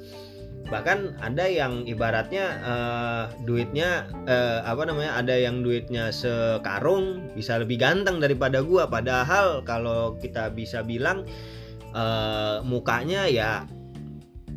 Bahkan 0.62 1.20
ada 1.20 1.44
yang 1.50 1.84
ibaratnya 1.84 2.62
uh, 2.64 3.24
duitnya 3.44 4.08
uh, 4.24 4.64
apa 4.64 4.88
namanya 4.88 5.20
ada 5.20 5.34
yang 5.36 5.60
duitnya 5.60 6.08
sekarung 6.14 7.34
bisa 7.36 7.60
lebih 7.60 7.82
ganteng 7.82 8.22
daripada 8.22 8.64
gue 8.64 8.80
padahal 8.88 9.60
kalau 9.66 10.16
kita 10.16 10.48
bisa 10.54 10.80
bilang 10.80 11.28
uh, 11.92 12.64
mukanya 12.64 13.28
ya 13.28 13.68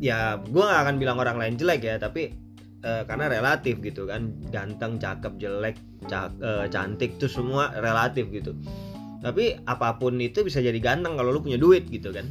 ya 0.00 0.40
gue 0.40 0.64
gak 0.64 0.82
akan 0.88 0.96
bilang 0.96 1.20
orang 1.20 1.36
lain 1.36 1.54
jelek 1.60 1.84
ya. 1.84 2.00
Tapi 2.00 2.45
uh, 2.86 3.02
karena 3.04 3.26
relatif 3.26 3.82
gitu 3.82 4.06
kan. 4.06 4.30
Ganteng 4.54 5.02
cakep 5.02 5.34
jelek 5.42 5.76
cak, 6.06 6.38
uh, 6.38 6.70
cantik 6.70 7.18
tuh 7.18 7.26
semua 7.26 7.74
relatif 7.74 8.30
gitu. 8.30 8.54
Tapi 9.20 9.58
apa 9.66 9.98
pun 9.98 10.22
itu 10.22 10.46
bisa 10.46 10.62
jadi 10.62 10.78
ganteng 10.78 11.18
kalau 11.18 11.34
lu 11.34 11.42
punya 11.42 11.58
duit 11.58 11.90
gitu 11.90 12.14
kan. 12.14 12.30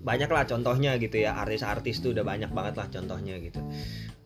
Banyak 0.00 0.30
lah 0.30 0.46
contohnya 0.46 0.96
gitu 0.96 1.20
ya 1.20 1.36
artis-artis 1.36 2.00
tuh 2.00 2.14
udah 2.14 2.24
banyak 2.24 2.54
banget 2.54 2.74
lah 2.78 2.86
contohnya 2.88 3.34
gitu. 3.42 3.60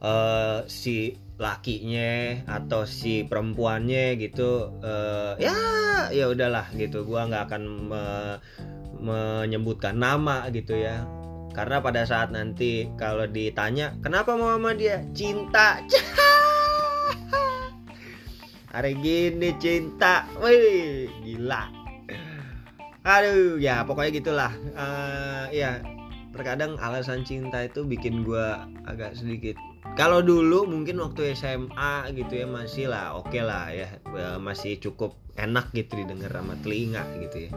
Uh, 0.04 0.60
si 0.68 1.16
lakinya 1.40 2.44
atau 2.44 2.84
si 2.84 3.24
perempuannya 3.24 4.20
gitu 4.20 4.76
uh, 4.84 5.32
ya 5.40 5.56
ya 6.12 6.28
udahlah 6.28 6.68
gitu. 6.76 7.08
Gua 7.08 7.26
nggak 7.26 7.48
akan 7.48 7.62
me, 7.88 8.04
menyebutkan 9.00 9.96
nama 9.96 10.46
gitu 10.52 10.76
ya 10.76 11.23
karena 11.54 11.78
pada 11.78 12.02
saat 12.02 12.34
nanti 12.34 12.90
kalau 12.98 13.30
ditanya 13.30 13.94
kenapa 14.02 14.34
mau 14.34 14.58
sama 14.58 14.74
dia? 14.74 15.06
Cinta. 15.14 15.78
Hari 18.74 18.98
gini 18.98 19.54
cinta. 19.62 20.26
Wih 20.42 21.06
gila. 21.22 21.70
Aduh 23.06 23.62
ya 23.62 23.86
pokoknya 23.86 24.10
gitulah. 24.10 24.52
Uh, 24.74 25.46
ya 25.54 25.78
terkadang 26.34 26.74
alasan 26.82 27.22
cinta 27.22 27.62
itu 27.62 27.86
bikin 27.86 28.26
gue 28.26 28.46
agak 28.90 29.14
sedikit. 29.14 29.54
Kalau 29.94 30.20
dulu 30.26 30.66
mungkin 30.66 30.98
waktu 30.98 31.38
SMA 31.38 32.10
gitu 32.18 32.42
ya 32.42 32.46
masih 32.50 32.90
lah 32.90 33.14
oke 33.14 33.30
okay 33.30 33.42
lah 33.46 33.70
ya 33.70 33.88
masih 34.42 34.82
cukup 34.82 35.14
enak 35.38 35.70
gitu 35.70 36.02
didengar 36.02 36.34
sama 36.34 36.58
telinga 36.66 37.06
gitu 37.22 37.46
ya. 37.46 37.50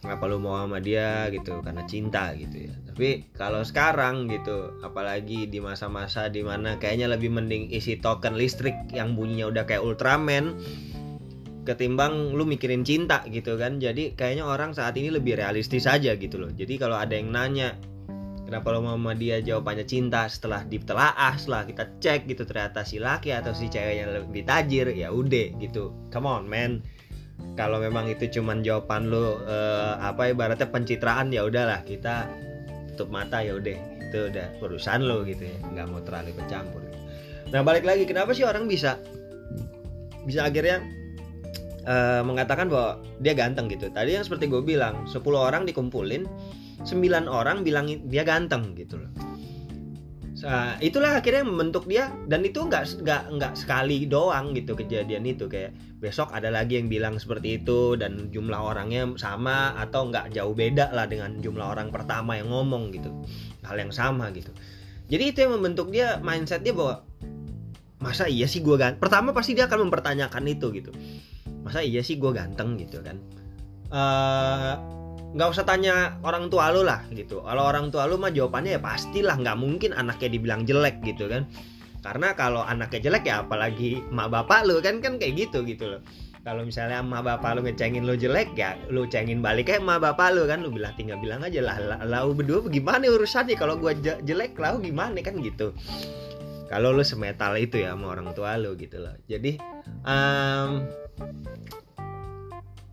Nggak 0.00 0.18
perlu 0.22 0.40
mau 0.40 0.56
sama 0.64 0.80
dia 0.80 1.28
gitu 1.28 1.60
karena 1.60 1.84
cinta 1.84 2.32
gitu 2.32 2.72
ya. 2.72 2.74
Tapi 2.88 3.28
kalau 3.36 3.60
sekarang 3.60 4.32
gitu 4.32 4.80
apalagi 4.80 5.44
di 5.44 5.60
masa-masa 5.60 6.32
di 6.32 6.40
mana 6.40 6.80
kayaknya 6.80 7.12
lebih 7.12 7.28
mending 7.28 7.68
isi 7.68 8.00
token 8.00 8.40
listrik 8.40 8.74
yang 8.96 9.12
bunyinya 9.12 9.52
udah 9.52 9.64
kayak 9.68 9.84
Ultraman 9.84 10.56
ketimbang 11.68 12.32
lu 12.32 12.48
mikirin 12.48 12.80
cinta 12.80 13.20
gitu 13.28 13.60
kan. 13.60 13.76
Jadi 13.76 14.16
kayaknya 14.16 14.48
orang 14.48 14.72
saat 14.72 14.96
ini 14.96 15.12
lebih 15.12 15.36
realistis 15.36 15.84
aja 15.84 16.16
gitu 16.16 16.40
loh. 16.40 16.48
Jadi 16.48 16.80
kalau 16.80 16.96
ada 16.96 17.12
yang 17.12 17.28
nanya 17.28 17.76
kenapa 18.48 18.72
lo 18.72 18.80
mau 18.80 18.96
dia? 19.12 19.44
Jawabannya 19.44 19.84
cinta. 19.84 20.24
Setelah 20.24 20.64
ditelaah 20.64 21.36
setelah 21.36 21.68
kita 21.68 21.84
cek 22.00 22.24
gitu 22.32 22.48
ternyata 22.48 22.80
si 22.80 22.96
laki 22.96 23.36
atau 23.36 23.52
si 23.52 23.68
cewek 23.68 24.00
yang 24.00 24.10
lebih 24.16 24.48
tajir 24.48 24.88
ya 24.96 25.12
udah 25.12 25.52
gitu. 25.60 25.92
Come 26.08 26.24
on 26.24 26.48
man. 26.48 26.80
Kalau 27.54 27.78
memang 27.78 28.08
itu 28.08 28.40
cuman 28.40 28.64
jawaban 28.64 29.12
lu 29.12 29.36
uh, 29.44 30.00
apa 30.00 30.32
ibaratnya 30.32 30.72
pencitraan 30.72 31.28
ya 31.28 31.44
udahlah. 31.44 31.84
Kita 31.84 32.32
tutup 32.96 33.12
mata 33.12 33.44
ya 33.44 33.60
udah. 33.60 33.76
Itu 34.08 34.32
udah 34.32 34.64
urusan 34.64 35.04
lo 35.04 35.28
gitu 35.28 35.44
ya. 35.44 35.58
Nggak 35.76 35.86
mau 35.92 36.00
terlalu 36.00 36.32
bercampur. 36.32 36.80
Nah 37.52 37.60
balik 37.60 37.84
lagi. 37.84 38.08
Kenapa 38.08 38.32
sih 38.32 38.48
orang 38.48 38.64
bisa 38.64 38.96
bisa 40.24 40.48
akhirnya 40.48 40.80
uh, 41.84 42.24
mengatakan 42.24 42.72
bahwa 42.72 43.04
dia 43.20 43.36
ganteng 43.36 43.68
gitu? 43.68 43.92
Tadi 43.92 44.16
yang 44.16 44.24
seperti 44.24 44.48
gue 44.48 44.64
bilang 44.64 45.04
10 45.04 45.20
orang 45.36 45.68
dikumpulin 45.68 46.24
9 46.86 47.26
orang 47.26 47.66
bilang 47.66 47.90
dia 48.06 48.22
ganteng 48.22 48.74
gitu 48.78 49.02
loh. 49.02 49.10
Itulah 50.78 51.18
akhirnya 51.18 51.42
membentuk 51.42 51.90
dia 51.90 52.14
dan 52.30 52.46
itu 52.46 52.62
nggak 52.62 53.02
nggak 53.02 53.22
nggak 53.34 53.52
sekali 53.58 54.06
doang 54.06 54.54
gitu 54.54 54.78
kejadian 54.78 55.26
itu. 55.26 55.50
Kayak 55.50 55.74
besok 55.98 56.30
ada 56.30 56.46
lagi 56.46 56.78
yang 56.78 56.86
bilang 56.86 57.18
seperti 57.18 57.58
itu 57.58 57.98
dan 57.98 58.30
jumlah 58.30 58.54
orangnya 58.54 59.10
sama 59.18 59.74
atau 59.74 60.06
nggak 60.06 60.30
jauh 60.30 60.54
beda 60.54 60.94
lah 60.94 61.10
dengan 61.10 61.42
jumlah 61.42 61.74
orang 61.74 61.90
pertama 61.90 62.38
yang 62.38 62.54
ngomong 62.54 62.94
gitu. 62.94 63.10
Hal 63.66 63.82
yang 63.82 63.90
sama 63.90 64.30
gitu. 64.30 64.54
Jadi 65.10 65.34
itu 65.34 65.38
yang 65.42 65.58
membentuk 65.58 65.90
dia 65.90 66.22
mindset 66.22 66.62
dia 66.62 66.76
bahwa 66.76 67.02
masa 67.98 68.30
iya 68.30 68.46
sih 68.46 68.62
gue 68.62 68.78
ganteng 68.78 69.02
pertama 69.02 69.34
pasti 69.34 69.58
dia 69.58 69.66
akan 69.66 69.90
mempertanyakan 69.90 70.44
itu 70.46 70.70
gitu. 70.70 70.94
Masa 71.66 71.82
iya 71.82 71.98
sih 72.06 72.14
gue 72.14 72.30
ganteng? 72.30 72.78
gitu 72.78 73.02
kan. 73.02 73.18
Uh, 73.90 74.97
nggak 75.36 75.48
usah 75.52 75.64
tanya 75.68 76.16
orang 76.24 76.48
tua 76.48 76.72
lu 76.72 76.86
lah 76.86 77.04
gitu. 77.12 77.44
Kalau 77.44 77.62
orang 77.68 77.92
tua 77.92 78.08
lu 78.08 78.16
mah 78.16 78.32
jawabannya 78.32 78.76
ya 78.76 78.80
pastilah 78.80 79.36
nggak 79.36 79.58
mungkin 79.60 79.92
anaknya 79.92 80.28
dibilang 80.32 80.64
jelek 80.64 81.04
gitu 81.04 81.28
kan. 81.28 81.44
Karena 82.00 82.32
kalau 82.32 82.62
anaknya 82.64 83.10
jelek 83.10 83.24
ya 83.28 83.44
apalagi 83.44 84.00
mak 84.08 84.32
bapak 84.32 84.64
lu 84.64 84.80
kan 84.80 85.04
kan 85.04 85.20
kayak 85.20 85.48
gitu 85.48 85.66
gitu 85.68 85.98
loh. 85.98 86.02
Kalau 86.46 86.64
misalnya 86.64 87.04
mak 87.04 87.28
bapak 87.28 87.58
lu 87.58 87.60
ngecengin 87.66 88.08
lu 88.08 88.16
jelek 88.16 88.56
ya 88.56 88.78
lu 88.88 89.04
cengin 89.04 89.44
balik 89.44 89.68
kayak 89.68 89.84
mak 89.84 90.00
bapak 90.00 90.32
lu 90.32 90.48
kan. 90.48 90.64
Lu 90.64 90.72
bilang 90.72 90.96
tinggal 90.96 91.20
bilang 91.20 91.44
aja 91.44 91.60
lah 91.60 91.76
lau 92.08 92.32
berdua 92.32 92.64
gimana 92.72 93.04
urusannya? 93.04 93.58
Kalau 93.58 93.76
gua 93.76 93.92
jelek 94.00 94.56
lau 94.56 94.80
gimana 94.80 95.20
kan 95.20 95.36
gitu. 95.44 95.76
Kalau 96.68 96.92
lu 96.92 97.04
semetal 97.04 97.56
itu 97.56 97.80
ya 97.80 97.92
sama 97.92 98.16
orang 98.16 98.32
tua 98.32 98.56
lu 98.56 98.76
gitu 98.80 99.00
loh. 99.00 99.12
Jadi 99.28 99.60
um, 100.04 100.84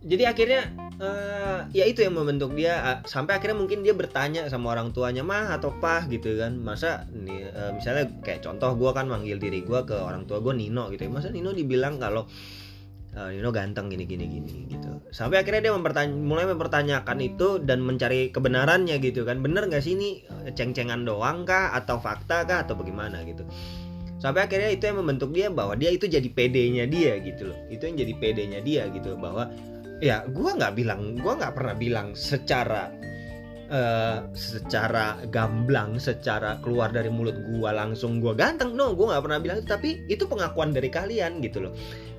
jadi 0.06 0.22
akhirnya 0.30 0.70
uh, 1.02 1.66
ya 1.74 1.82
itu 1.82 2.06
yang 2.06 2.14
membentuk 2.14 2.54
dia 2.54 2.78
uh, 2.78 2.98
sampai 3.02 3.42
akhirnya 3.42 3.58
mungkin 3.58 3.82
dia 3.82 3.90
bertanya 3.90 4.46
sama 4.46 4.70
orang 4.70 4.94
tuanya 4.94 5.26
mah 5.26 5.50
atau 5.58 5.74
pah 5.82 6.06
gitu 6.06 6.38
kan. 6.38 6.54
Masa 6.62 7.10
nih 7.10 7.50
uh, 7.50 7.74
misalnya 7.74 8.06
kayak 8.22 8.46
contoh 8.46 8.78
gue 8.78 8.90
kan 8.94 9.10
manggil 9.10 9.42
diri 9.42 9.66
gue 9.66 9.80
ke 9.82 9.98
orang 9.98 10.22
tua 10.30 10.38
gue 10.38 10.54
Nino 10.54 10.86
gitu 10.94 11.06
ya. 11.06 11.10
Masa 11.10 11.34
Nino 11.34 11.50
dibilang 11.50 11.98
kalau 11.98 12.22
uh, 13.18 13.28
Nino 13.34 13.50
ganteng 13.50 13.90
gini 13.90 14.06
gini 14.06 14.30
gini 14.30 14.70
gitu. 14.70 15.02
Sampai 15.10 15.42
akhirnya 15.42 15.66
dia 15.66 15.72
mempertanya 15.74 16.14
mulai 16.14 16.46
mempertanyakan 16.46 17.18
itu 17.26 17.58
dan 17.66 17.82
mencari 17.82 18.30
kebenarannya 18.30 19.02
gitu 19.02 19.26
kan. 19.26 19.42
Bener 19.42 19.66
nggak 19.66 19.82
sih 19.82 19.98
ini 19.98 20.22
ceng-cengan 20.54 21.02
doang 21.02 21.42
kah? 21.42 21.74
Atau 21.74 21.98
fakta 21.98 22.46
kah? 22.46 22.62
Atau 22.62 22.78
bagaimana? 22.78 23.26
gitu. 23.26 23.42
Sampai 24.16 24.48
akhirnya 24.48 24.72
itu 24.72 24.88
yang 24.88 24.96
membentuk 24.96 25.28
dia 25.36 25.52
bahwa 25.52 25.76
dia 25.76 25.92
itu 25.92 26.08
jadi 26.08 26.24
PD-nya 26.24 26.88
dia 26.88 27.20
gitu 27.20 27.52
loh. 27.52 27.58
Itu 27.68 27.84
yang 27.84 28.00
jadi 28.00 28.12
PD-nya 28.16 28.60
dia 28.64 28.88
gitu 28.88 29.12
bahwa 29.20 29.52
ya 30.04 30.24
gue 30.28 30.50
nggak 30.56 30.74
bilang 30.76 31.16
gue 31.16 31.32
nggak 31.32 31.54
pernah 31.56 31.74
bilang 31.76 32.12
secara 32.12 32.92
uh, 33.72 34.28
secara 34.36 35.16
gamblang 35.32 35.96
secara 35.96 36.60
keluar 36.60 36.92
dari 36.92 37.08
mulut 37.08 37.36
gue 37.36 37.70
langsung 37.70 38.20
gue 38.20 38.36
ganteng. 38.36 38.76
No 38.76 38.92
gue 38.92 39.06
nggak 39.08 39.24
pernah 39.24 39.38
bilang 39.40 39.56
itu. 39.62 39.68
Tapi 39.68 39.90
itu 40.12 40.28
pengakuan 40.28 40.76
dari 40.76 40.92
kalian 40.92 41.40
gitu 41.40 41.64
loh. 41.68 41.72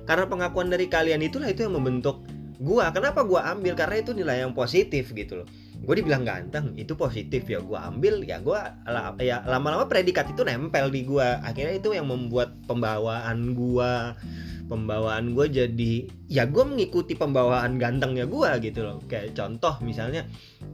Karena 0.08 0.24
pengakuan 0.24 0.72
dari 0.72 0.88
kalian 0.88 1.20
itulah 1.20 1.52
itu 1.52 1.68
yang 1.68 1.76
membentuk 1.76 2.24
gue 2.58 2.82
kenapa 2.90 3.22
gue 3.22 3.38
ambil? 3.38 3.78
Karena 3.78 4.02
itu 4.02 4.10
nilai 4.16 4.42
yang 4.42 4.50
positif 4.56 5.14
gitu 5.14 5.44
loh 5.44 5.48
gue 5.78 5.94
dibilang 5.94 6.26
ganteng 6.26 6.74
itu 6.74 6.92
positif 6.98 7.46
ya. 7.46 7.62
Gue 7.62 7.78
ambil 7.78 8.24
ya 8.26 8.42
gue 8.42 8.60
ya 9.22 9.42
lama-lama 9.46 9.86
predikat 9.86 10.30
itu 10.32 10.42
nempel 10.42 10.90
di 10.90 11.06
gue 11.06 11.26
akhirnya 11.42 11.78
itu 11.78 11.94
yang 11.94 12.10
membuat 12.10 12.54
pembawaan 12.66 13.54
gue 13.56 13.92
pembawaan 14.68 15.32
gue 15.32 15.46
jadi 15.48 15.94
ya 16.28 16.44
gue 16.44 16.60
mengikuti 16.60 17.16
pembawaan 17.16 17.80
gantengnya 17.80 18.28
gue 18.28 18.50
gitu 18.60 18.84
loh. 18.84 18.98
Kayak 19.08 19.38
contoh 19.38 19.80
misalnya 19.80 20.28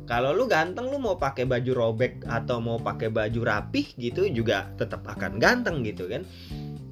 kalau 0.04 0.34
lu 0.34 0.44
ganteng 0.50 0.90
lu 0.90 0.98
mau 0.98 1.16
pakai 1.16 1.46
baju 1.46 1.72
robek 1.72 2.26
atau 2.26 2.58
mau 2.58 2.76
pakai 2.80 3.08
baju 3.08 3.40
rapih 3.44 3.86
gitu 3.96 4.26
juga 4.28 4.68
tetap 4.76 5.06
akan 5.06 5.38
ganteng 5.38 5.86
gitu 5.86 6.10
kan 6.10 6.26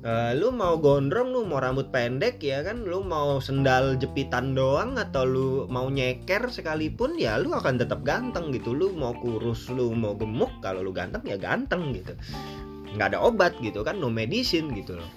uh, 0.03 0.33
lu 0.37 0.51
mau 0.51 0.79
gondrong 0.79 1.31
lu 1.33 1.47
mau 1.47 1.63
rambut 1.63 1.89
pendek 1.91 2.43
ya 2.43 2.63
kan? 2.63 2.83
Lu 2.83 3.03
mau 3.03 3.39
sendal 3.39 3.99
jepitan 3.99 4.55
doang 4.55 4.99
atau 4.99 5.27
lu 5.27 5.51
mau 5.71 5.87
nyeker 5.89 6.51
sekalipun 6.51 7.19
ya 7.19 7.39
lu 7.39 7.55
akan 7.55 7.81
tetap 7.81 8.03
ganteng 8.03 8.51
gitu. 8.51 8.75
Lu 8.75 8.95
mau 8.95 9.15
kurus 9.17 9.71
lu 9.71 9.95
mau 9.95 10.15
gemuk 10.19 10.51
kalau 10.61 10.83
lu 10.83 10.91
ganteng 10.91 11.23
ya 11.25 11.39
ganteng 11.39 11.95
gitu. 11.95 12.13
Nggak 12.93 13.17
ada 13.17 13.19
obat 13.25 13.57
gitu 13.65 13.81
kan 13.87 13.99
no 13.99 14.13
medicine 14.13 14.71
gitu 14.77 14.99
loh. 14.99 15.11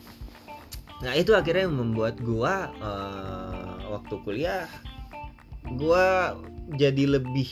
Nah 1.03 1.11
itu 1.11 1.35
akhirnya 1.35 1.67
yang 1.67 1.75
membuat 1.75 2.15
gua 2.23 2.71
uh, 2.79 3.99
waktu 3.99 4.15
kuliah 4.23 4.63
gua 5.75 6.37
jadi 6.77 7.19
lebih 7.19 7.51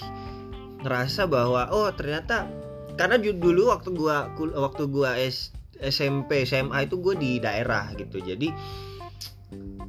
ngerasa 0.86 1.28
bahwa 1.28 1.68
oh 1.74 1.92
ternyata 1.92 2.48
karena 2.96 3.20
dulu 3.20 3.74
waktu 3.74 3.90
gua 3.92 4.32
waktu 4.38 4.84
gua 4.88 5.20
S, 5.20 5.52
SMP 5.84 6.48
SMA 6.48 6.88
itu 6.88 7.00
gue 7.04 7.16
di 7.20 7.32
daerah 7.44 7.92
gitu. 8.00 8.24
Jadi 8.24 8.50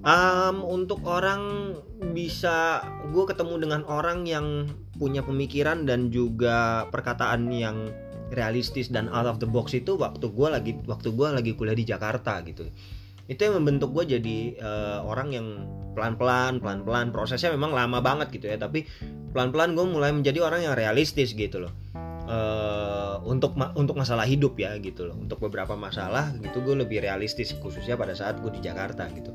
um, 0.02 0.56
untuk 0.66 1.02
orang 1.06 1.74
bisa 2.12 2.82
gue 3.10 3.24
ketemu 3.24 3.54
dengan 3.68 3.82
orang 3.86 4.26
yang 4.26 4.68
punya 4.98 5.22
pemikiran 5.22 5.86
dan 5.86 6.10
juga 6.10 6.86
perkataan 6.90 7.50
yang 7.50 7.90
realistis 8.34 8.90
dan 8.90 9.06
out 9.12 9.28
of 9.28 9.38
the 9.38 9.46
box 9.46 9.74
itu 9.76 9.94
waktu 9.94 10.26
gue 10.26 10.48
lagi 10.50 10.72
waktu 10.88 11.14
gue 11.14 11.28
lagi 11.30 11.52
kuliah 11.54 11.76
di 11.76 11.86
Jakarta 11.86 12.42
gitu. 12.42 12.66
Itu 13.24 13.40
yang 13.40 13.56
membentuk 13.64 13.96
gue 13.96 14.18
jadi 14.20 14.38
uh, 14.60 14.98
orang 15.08 15.32
yang 15.32 15.46
pelan-pelan 15.96 16.60
pelan-pelan. 16.60 17.14
Prosesnya 17.14 17.54
memang 17.54 17.72
lama 17.72 18.04
banget 18.04 18.34
gitu 18.34 18.52
ya 18.52 18.58
tapi 18.60 18.84
pelan-pelan 19.32 19.72
gue 19.78 19.86
mulai 19.86 20.10
menjadi 20.12 20.44
orang 20.44 20.66
yang 20.66 20.74
realistis 20.76 21.32
gitu 21.32 21.64
loh 21.64 21.72
uh, 22.28 23.20
untuk 23.24 23.56
ma 23.56 23.72
untuk 23.76 23.96
masalah 23.96 24.24
hidup 24.24 24.56
ya 24.56 24.76
gitu 24.80 25.08
loh. 25.08 25.16
Untuk 25.16 25.40
beberapa 25.40 25.76
masalah 25.76 26.32
gitu 26.40 26.60
gue 26.64 26.84
lebih 26.84 27.04
realistis 27.04 27.52
khususnya 27.56 27.96
pada 27.96 28.16
saat 28.16 28.40
gue 28.40 28.50
di 28.52 28.60
Jakarta 28.64 29.08
gitu. 29.12 29.32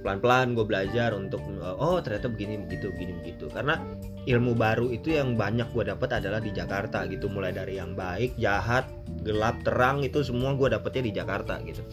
Pelan-pelan 0.00 0.56
gue 0.56 0.64
belajar 0.64 1.12
untuk 1.12 1.44
uh, 1.60 1.76
oh 1.76 2.00
ternyata 2.00 2.32
begini 2.32 2.60
begitu 2.64 2.92
begini 2.92 3.12
begitu. 3.20 3.46
Karena 3.52 3.80
ilmu 4.24 4.56
baru 4.56 4.88
itu 4.92 5.12
yang 5.12 5.36
banyak 5.36 5.72
gue 5.72 5.84
dapat 5.88 6.20
adalah 6.20 6.40
di 6.40 6.52
Jakarta 6.52 7.04
gitu. 7.08 7.28
Mulai 7.28 7.52
dari 7.52 7.76
yang 7.76 7.92
baik 7.96 8.36
jahat 8.40 8.88
gelap 9.20 9.60
terang 9.62 10.00
itu 10.00 10.24
semua 10.24 10.56
gue 10.56 10.68
dapetnya 10.72 11.02
di 11.08 11.12
Jakarta 11.12 11.60
gitu. 11.64 11.84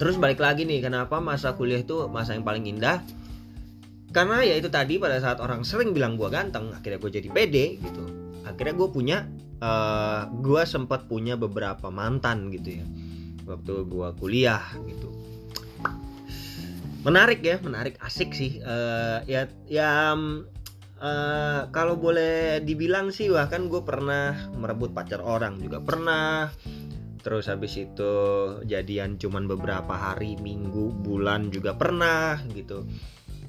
Terus 0.00 0.16
balik 0.16 0.40
lagi 0.40 0.64
nih 0.64 0.80
kenapa 0.80 1.20
masa 1.20 1.52
kuliah 1.52 1.84
itu 1.84 2.08
masa 2.08 2.32
yang 2.32 2.42
paling 2.42 2.64
indah? 2.64 3.04
Karena 4.10 4.42
ya 4.42 4.58
itu 4.58 4.66
tadi 4.66 4.98
pada 4.98 5.22
saat 5.22 5.38
orang 5.38 5.62
sering 5.62 5.94
bilang 5.94 6.18
gue 6.18 6.26
ganteng 6.26 6.74
akhirnya 6.74 6.98
gue 6.98 7.10
jadi 7.14 7.28
pede 7.30 7.78
gitu 7.78 8.19
akhirnya 8.44 8.74
gue 8.76 8.88
punya 8.88 9.18
uh, 9.60 9.66
eh, 9.68 10.22
gue 10.40 10.62
sempat 10.64 11.06
punya 11.06 11.36
beberapa 11.36 11.92
mantan 11.92 12.48
gitu 12.50 12.80
ya 12.82 12.86
waktu 13.48 13.86
gue 13.86 14.08
kuliah 14.20 14.62
gitu. 14.86 15.08
Menarik 17.00 17.40
ya 17.40 17.56
menarik 17.64 17.96
asik 18.04 18.36
sih. 18.36 18.60
Uh, 18.60 19.24
ya 19.24 19.48
ya 19.66 20.14
uh, 20.14 21.60
kalau 21.72 21.96
boleh 21.96 22.60
dibilang 22.62 23.08
sih 23.10 23.32
bahkan 23.32 23.66
gue 23.66 23.82
pernah 23.82 24.36
merebut 24.54 24.92
pacar 24.92 25.24
orang 25.24 25.58
juga 25.58 25.80
pernah. 25.80 26.52
Terus 27.20 27.52
habis 27.52 27.76
itu 27.76 28.12
jadian 28.64 29.20
cuman 29.20 29.44
beberapa 29.44 29.92
hari 29.92 30.40
minggu 30.40 31.04
bulan 31.04 31.52
juga 31.52 31.76
pernah 31.76 32.40
gitu. 32.52 32.84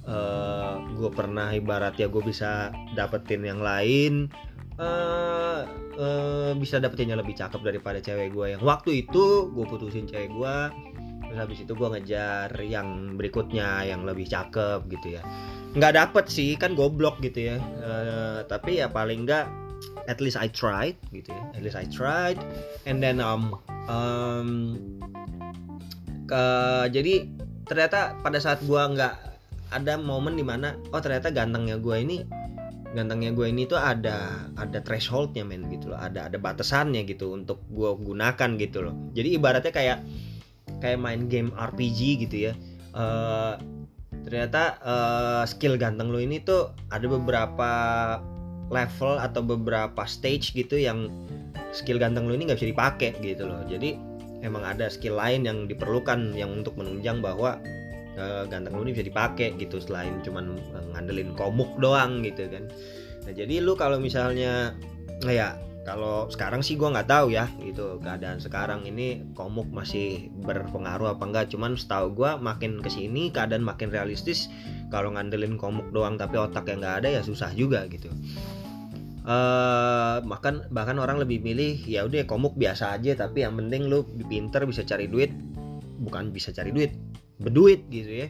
Uh, 0.01 0.81
gue 0.97 1.13
pernah 1.13 1.53
ibarat 1.53 1.93
ya 1.93 2.09
gue 2.09 2.25
bisa 2.25 2.73
dapetin 2.97 3.45
yang 3.45 3.61
lain 3.61 4.33
uh, 4.81 5.61
uh, 6.01 6.51
bisa 6.57 6.81
dapetin 6.81 7.13
yang 7.13 7.21
lebih 7.21 7.37
cakep 7.37 7.61
daripada 7.61 8.01
cewek 8.01 8.33
gue 8.33 8.57
yang 8.57 8.61
waktu 8.65 9.05
itu 9.05 9.53
gue 9.53 9.65
putusin 9.69 10.09
cewek 10.09 10.33
gue 10.33 10.57
terus 11.31 11.47
habis 11.47 11.63
itu 11.63 11.71
gue 11.71 11.87
ngejar 11.95 12.51
yang 12.59 13.15
berikutnya 13.15 13.87
yang 13.87 14.03
lebih 14.03 14.27
cakep 14.27 14.83
gitu 14.91 15.15
ya. 15.15 15.23
Nggak 15.71 15.95
dapet 15.95 16.25
sih 16.27 16.59
kan 16.59 16.75
goblok 16.75 17.23
gitu 17.23 17.55
ya. 17.55 17.57
Uh, 17.79 18.43
tapi 18.51 18.83
ya 18.83 18.91
paling 18.91 19.23
nggak 19.23 19.47
at 20.11 20.19
least 20.19 20.35
I 20.35 20.51
tried 20.51 20.99
gitu 21.15 21.31
ya. 21.31 21.43
At 21.55 21.63
least 21.63 21.79
I 21.79 21.87
tried. 21.87 22.35
And 22.83 22.99
then 22.99 23.23
um 23.23 23.55
um 23.87 24.75
ke 26.27 26.43
jadi 26.91 27.31
ternyata 27.63 28.19
pada 28.19 28.43
saat 28.43 28.59
gua 28.67 28.91
nggak 28.91 29.15
ada 29.71 29.95
momen 29.95 30.35
di 30.35 30.43
mana 30.43 30.75
oh 30.91 30.99
ternyata 30.99 31.31
gantengnya 31.31 31.79
gua 31.79 32.03
ini 32.03 32.27
gantengnya 32.91 33.31
gue 33.31 33.47
ini 33.47 33.63
tuh 33.67 33.79
ada 33.79 34.47
ada 34.59 34.79
thresholdnya 34.83 35.47
men 35.47 35.67
gitu 35.71 35.91
loh. 35.95 35.99
Ada 35.99 36.27
ada 36.31 36.37
batasannya 36.37 37.07
gitu 37.07 37.35
untuk 37.35 37.63
gue 37.71 37.91
gunakan 37.99 38.49
gitu 38.59 38.83
loh. 38.83 38.95
Jadi 39.15 39.39
ibaratnya 39.39 39.73
kayak 39.73 39.99
kayak 40.83 40.99
main 40.99 41.31
game 41.31 41.51
RPG 41.55 42.27
gitu 42.27 42.51
ya. 42.51 42.53
Uh, 42.91 43.55
ternyata 44.27 44.77
uh, 44.83 45.43
skill 45.47 45.79
ganteng 45.79 46.11
lu 46.11 46.19
ini 46.19 46.43
tuh 46.43 46.75
ada 46.91 47.07
beberapa 47.07 47.71
level 48.71 49.19
atau 49.19 49.41
beberapa 49.43 50.03
stage 50.07 50.51
gitu 50.55 50.79
yang 50.79 51.07
skill 51.71 51.99
ganteng 51.99 52.27
lu 52.27 52.35
ini 52.35 52.51
nggak 52.51 52.59
bisa 52.59 52.71
dipakai 52.71 53.11
gitu 53.23 53.47
loh. 53.47 53.63
Jadi 53.67 53.95
emang 54.43 54.67
ada 54.67 54.91
skill 54.91 55.15
lain 55.15 55.47
yang 55.47 55.69
diperlukan 55.69 56.35
yang 56.35 56.51
untuk 56.51 56.75
menunjang 56.75 57.23
bahwa 57.23 57.61
uh, 58.17 58.43
ganteng 58.47 58.75
lu 58.75 58.83
ini 58.87 58.95
bisa 58.97 59.05
dipakai 59.07 59.55
gitu 59.55 59.79
selain 59.79 60.19
cuman 60.25 60.57
ngandelin 60.95 61.31
komuk 61.37 61.71
doang 61.79 62.25
gitu 62.25 62.47
kan. 62.51 62.67
Nah 63.27 63.33
jadi 63.33 63.61
lu 63.61 63.77
kalau 63.77 64.01
misalnya 64.01 64.75
ya 65.23 65.55
kalau 65.81 66.29
sekarang 66.29 66.61
sih 66.61 66.77
gue 66.77 66.85
nggak 66.85 67.09
tahu 67.09 67.33
ya 67.33 67.49
gitu. 67.63 67.97
Keadaan 68.01 68.37
sekarang 68.37 68.85
ini 68.85 69.25
komuk 69.33 69.69
masih 69.73 70.29
berpengaruh 70.45 71.17
apa 71.17 71.23
enggak 71.25 71.45
cuman 71.53 71.73
setahu 71.77 72.13
gue 72.13 72.31
makin 72.37 72.81
ke 72.81 72.89
sini 72.89 73.33
keadaan 73.33 73.65
makin 73.65 73.89
realistis. 73.89 74.49
Kalau 74.91 75.13
ngandelin 75.15 75.55
komuk 75.55 75.89
doang 75.95 76.19
tapi 76.19 76.37
otak 76.37 76.67
yang 76.67 76.83
nggak 76.83 77.05
ada 77.05 77.09
ya 77.09 77.21
susah 77.23 77.49
juga 77.55 77.87
gitu. 77.87 78.11
Uh, 79.21 80.17
bahkan 80.25 80.65
bahkan 80.73 80.97
orang 80.97 81.21
lebih 81.21 81.45
milih 81.45 81.77
ya 81.85 82.09
udah 82.09 82.25
komuk 82.25 82.57
biasa 82.57 82.97
aja 82.97 83.13
tapi 83.13 83.45
yang 83.45 83.53
penting 83.53 83.85
lu 83.85 84.05
pinter 84.29 84.65
bisa 84.65 84.85
cari 84.85 85.09
duit. 85.09 85.33
Bukan 86.01 86.33
bisa 86.33 86.49
cari 86.49 86.73
duit 86.73 86.97
berduit 87.41 87.83
gitu 87.89 88.25
ya. 88.25 88.27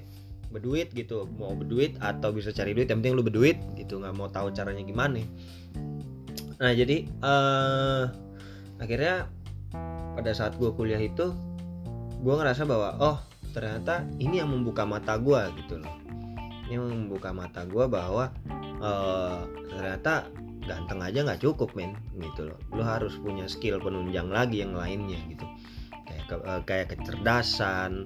Berduit 0.52 0.92
gitu 0.92 1.28
mau 1.40 1.56
berduit 1.56 1.96
atau 2.04 2.36
bisa 2.36 2.52
cari 2.52 2.76
duit 2.76 2.92
yang 2.92 3.00
penting 3.00 3.16
lu 3.20 3.24
berduit 3.24 3.60
gitu 3.80 4.00
nggak 4.00 4.16
mau 4.16 4.28
tahu 4.28 4.52
caranya 4.52 4.84
gimana. 4.84 5.24
Nah 6.60 6.72
jadi 6.76 7.08
uh, 7.24 8.12
akhirnya 8.82 9.32
pada 10.18 10.32
saat 10.36 10.60
gue 10.60 10.70
kuliah 10.76 11.00
itu 11.00 11.32
gue 12.22 12.34
ngerasa 12.36 12.68
bahwa 12.68 13.00
oh 13.00 13.18
ternyata 13.56 14.06
ini 14.20 14.44
yang 14.44 14.52
membuka 14.52 14.84
mata 14.84 15.16
gue 15.16 15.42
gitu 15.64 15.80
loh. 15.80 15.96
Ini 16.68 16.80
yang 16.80 16.88
membuka 16.88 17.32
mata 17.32 17.64
gue 17.68 17.86
bahwa 17.88 18.32
uh, 18.84 19.48
ternyata 19.72 20.28
ganteng 20.62 21.02
aja 21.02 21.26
nggak 21.26 21.42
cukup 21.42 21.74
men 21.74 21.98
gitu 22.20 22.52
loh. 22.52 22.60
Lo 22.76 22.84
harus 22.86 23.18
punya 23.18 23.50
skill 23.50 23.82
penunjang 23.82 24.30
lagi 24.30 24.62
yang 24.62 24.76
lainnya 24.76 25.18
gitu. 25.32 25.46
Kayak 26.06 26.26
uh, 26.44 26.62
kayak 26.68 26.88
kecerdasan 26.94 28.06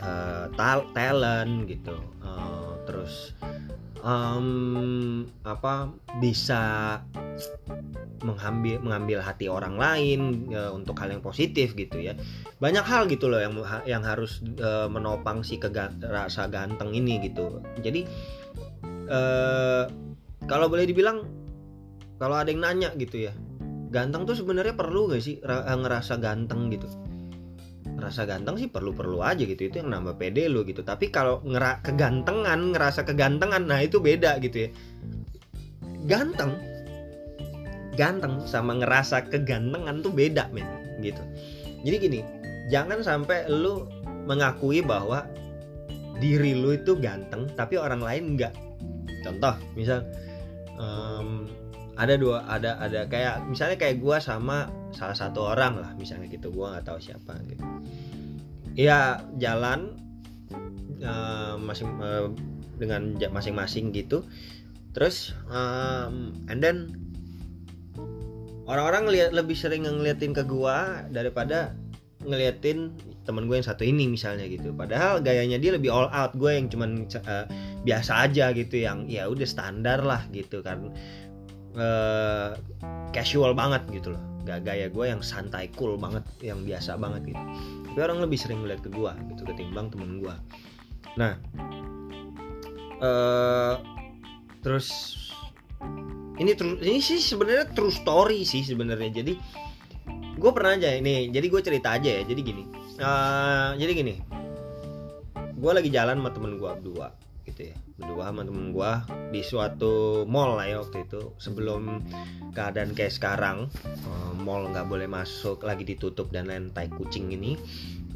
uh, 0.00 0.50
talent 0.92 1.68
gitu. 1.70 1.96
Uh, 2.20 2.74
terus 2.86 3.34
um, 4.02 5.26
apa 5.42 5.90
bisa 6.22 6.98
mengambil 8.24 8.82
mengambil 8.82 9.18
hati 9.22 9.46
orang 9.46 9.76
lain 9.76 10.50
ya, 10.50 10.72
untuk 10.72 10.98
hal 10.98 11.12
yang 11.12 11.22
positif 11.22 11.76
gitu 11.78 12.00
ya. 12.00 12.16
Banyak 12.58 12.82
hal 12.82 13.06
gitu 13.06 13.28
loh 13.28 13.38
yang 13.38 13.54
yang 13.84 14.02
harus 14.02 14.40
uh, 14.58 14.88
menopang 14.88 15.44
si 15.44 15.60
kegan, 15.60 16.00
rasa 16.00 16.48
ganteng 16.48 16.96
ini 16.96 17.20
gitu. 17.22 17.60
Jadi 17.84 18.08
uh, 19.12 19.86
kalau 20.46 20.66
boleh 20.70 20.86
dibilang 20.86 21.26
kalau 22.16 22.40
ada 22.40 22.48
yang 22.48 22.64
nanya 22.64 22.90
gitu 22.96 23.28
ya 23.28 23.32
ganteng 23.90 24.26
tuh 24.26 24.36
sebenarnya 24.36 24.74
perlu 24.74 25.08
gak 25.08 25.22
sih 25.22 25.38
ngerasa 25.42 26.18
ganteng 26.18 26.68
gitu 26.74 26.88
rasa 27.96 28.28
ganteng 28.28 28.60
sih 28.60 28.68
perlu-perlu 28.68 29.24
aja 29.24 29.40
gitu 29.42 29.72
itu 29.72 29.80
yang 29.80 29.92
nambah 29.92 30.20
pede 30.20 30.46
lo 30.46 30.62
gitu. 30.62 30.84
Tapi 30.84 31.08
kalau 31.08 31.40
ngera 31.42 31.80
kegantengan 31.80 32.76
ngerasa 32.76 33.08
kegantengan 33.08 33.64
nah 33.64 33.80
itu 33.80 33.98
beda 33.98 34.36
gitu 34.40 34.68
ya. 34.68 34.70
Ganteng 36.06 36.56
ganteng 37.96 38.44
sama 38.44 38.76
ngerasa 38.76 39.32
kegantengan 39.32 40.04
tuh 40.04 40.12
beda 40.12 40.52
men 40.52 40.68
gitu. 41.00 41.22
Jadi 41.82 41.96
gini 41.96 42.20
jangan 42.68 43.00
sampai 43.00 43.48
lu 43.48 43.88
mengakui 44.26 44.82
bahwa 44.82 45.24
diri 46.18 46.56
lu 46.56 46.74
itu 46.74 46.96
ganteng 46.98 47.48
tapi 47.54 47.76
orang 47.76 48.00
lain 48.00 48.36
enggak 48.36 48.52
contoh 49.20 49.54
misal 49.76 50.00
um, 50.80 51.44
ada 51.96 52.14
dua 52.20 52.44
ada 52.46 52.76
ada. 52.78 53.08
Kayak 53.08 53.48
misalnya 53.48 53.76
kayak 53.80 53.98
gua 53.98 54.20
sama 54.20 54.68
salah 54.92 55.16
satu 55.16 55.52
orang 55.56 55.80
lah 55.80 55.90
misalnya 55.96 56.28
gitu. 56.28 56.52
Gua 56.52 56.76
nggak 56.76 56.86
tahu 56.86 56.98
siapa 57.00 57.40
gitu. 57.48 57.64
Ya 58.76 59.24
jalan 59.40 59.96
uh, 61.00 61.56
masing 61.56 61.90
uh, 61.98 62.28
dengan 62.76 63.16
masing-masing 63.32 63.90
gitu. 63.96 64.22
Terus 64.92 65.32
um, 65.48 66.36
and 66.52 66.60
then 66.60 66.92
orang-orang 68.68 69.08
ngeliat 69.08 69.32
lebih 69.32 69.56
sering 69.56 69.88
ngeliatin 69.88 70.36
ke 70.36 70.44
gua 70.44 71.04
daripada 71.08 71.72
ngeliatin 72.26 72.92
temen 73.26 73.50
gue 73.50 73.58
yang 73.58 73.66
satu 73.66 73.82
ini 73.82 74.06
misalnya 74.06 74.46
gitu. 74.46 74.70
Padahal 74.74 75.18
gayanya 75.18 75.58
dia 75.58 75.74
lebih 75.74 75.90
all 75.90 76.10
out. 76.10 76.34
Gue 76.38 76.58
yang 76.58 76.70
cuman 76.70 77.06
uh, 77.10 77.46
biasa 77.86 78.30
aja 78.30 78.50
gitu 78.54 78.82
yang 78.82 79.06
ya 79.06 79.30
udah 79.30 79.46
standar 79.46 80.02
lah 80.02 80.26
gitu 80.34 80.62
kan 80.62 80.90
uh, 81.76 82.56
casual 83.12 83.52
banget 83.52 83.84
gitu 83.92 84.16
loh. 84.16 84.22
Gak 84.46 84.62
gaya 84.66 84.86
gue 84.90 85.04
yang 85.10 85.20
santai 85.22 85.70
cool 85.74 85.98
banget 85.98 86.22
yang 86.42 86.62
biasa 86.62 86.96
banget 86.98 87.34
gitu. 87.34 87.42
Tapi 87.92 88.00
orang 88.04 88.20
lebih 88.20 88.36
sering 88.36 88.60
melihat 88.60 88.84
ke 88.84 88.90
gue 88.92 89.12
gitu 89.32 89.42
ketimbang 89.48 89.88
temen 89.88 90.20
gue 90.20 90.36
nah 91.16 91.32
uh, 93.00 93.80
terus 94.60 95.16
ini 96.36 96.52
terus 96.52 96.76
ini 96.84 97.00
sih 97.00 97.16
sebenarnya 97.16 97.72
true 97.72 97.88
story 97.88 98.44
sih 98.44 98.60
sebenarnya. 98.60 99.24
Jadi 99.24 99.32
gue 100.36 100.50
pernah 100.52 100.76
aja 100.76 100.92
ini 100.92 101.32
jadi 101.32 101.46
gue 101.48 101.60
cerita 101.64 101.96
aja 101.96 102.20
ya. 102.20 102.22
Jadi 102.28 102.40
gini 102.44 102.62
uh, 103.00 103.72
jadi 103.80 103.92
gini. 103.96 104.14
Gue 105.56 105.72
lagi 105.72 105.88
jalan 105.88 106.20
sama 106.20 106.30
temen 106.36 106.60
gue 106.60 106.68
berdua 106.68 107.16
gitu 107.46 107.70
ya. 107.70 107.76
Berdua 107.96 108.34
sama 108.34 108.42
temen 108.42 108.74
gue 108.74 108.92
di 109.30 109.40
suatu 109.46 110.26
mall 110.26 110.58
lah 110.58 110.66
ya 110.66 110.76
waktu 110.82 111.06
itu. 111.06 111.32
Sebelum 111.38 112.02
keadaan 112.52 112.92
kayak 112.92 113.14
sekarang 113.14 113.70
uh, 114.04 114.32
mall 114.34 114.66
nggak 114.68 114.90
boleh 114.90 115.06
masuk 115.06 115.62
lagi 115.62 115.86
ditutup 115.86 116.34
dan 116.34 116.50
lain 116.50 116.74
tai 116.74 116.90
kucing 116.90 117.30
ini. 117.30 117.54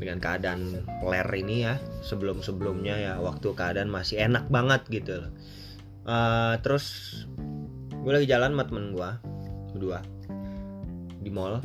Dengan 0.01 0.17
keadaan 0.17 0.81
ler 1.05 1.29
ini 1.37 1.69
ya 1.69 1.77
sebelum 2.01 2.41
sebelumnya 2.41 2.97
ya 2.97 3.13
waktu 3.21 3.53
keadaan 3.53 3.93
masih 3.93 4.17
enak 4.25 4.49
banget 4.49 4.81
gitu 4.89 5.29
uh, 6.09 6.55
terus 6.61 6.85
gue 8.01 8.13
lagi 8.13 8.29
jalan 8.29 8.57
sama 8.57 8.65
temen 8.65 8.87
gue 8.97 9.11
berdua 9.77 10.01
di 11.21 11.29
mall. 11.29 11.61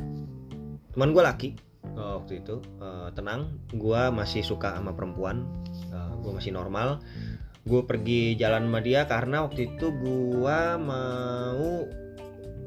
Teman 0.92 1.16
gue 1.16 1.24
laki 1.24 1.50
uh, 1.96 2.20
waktu 2.20 2.44
itu 2.44 2.60
uh, 2.84 3.08
tenang. 3.16 3.56
Gue 3.72 4.12
masih 4.12 4.44
suka 4.44 4.76
sama 4.76 4.92
perempuan 4.92 5.48
uh, 5.96 6.14
gue 6.20 6.32
masih 6.36 6.52
normal 6.52 7.00
gue 7.66 7.82
pergi 7.82 8.38
jalan 8.38 8.70
sama 8.70 8.80
dia 8.86 9.10
karena 9.10 9.42
waktu 9.42 9.74
itu 9.74 9.90
gue 9.90 10.60
mau 10.78 11.90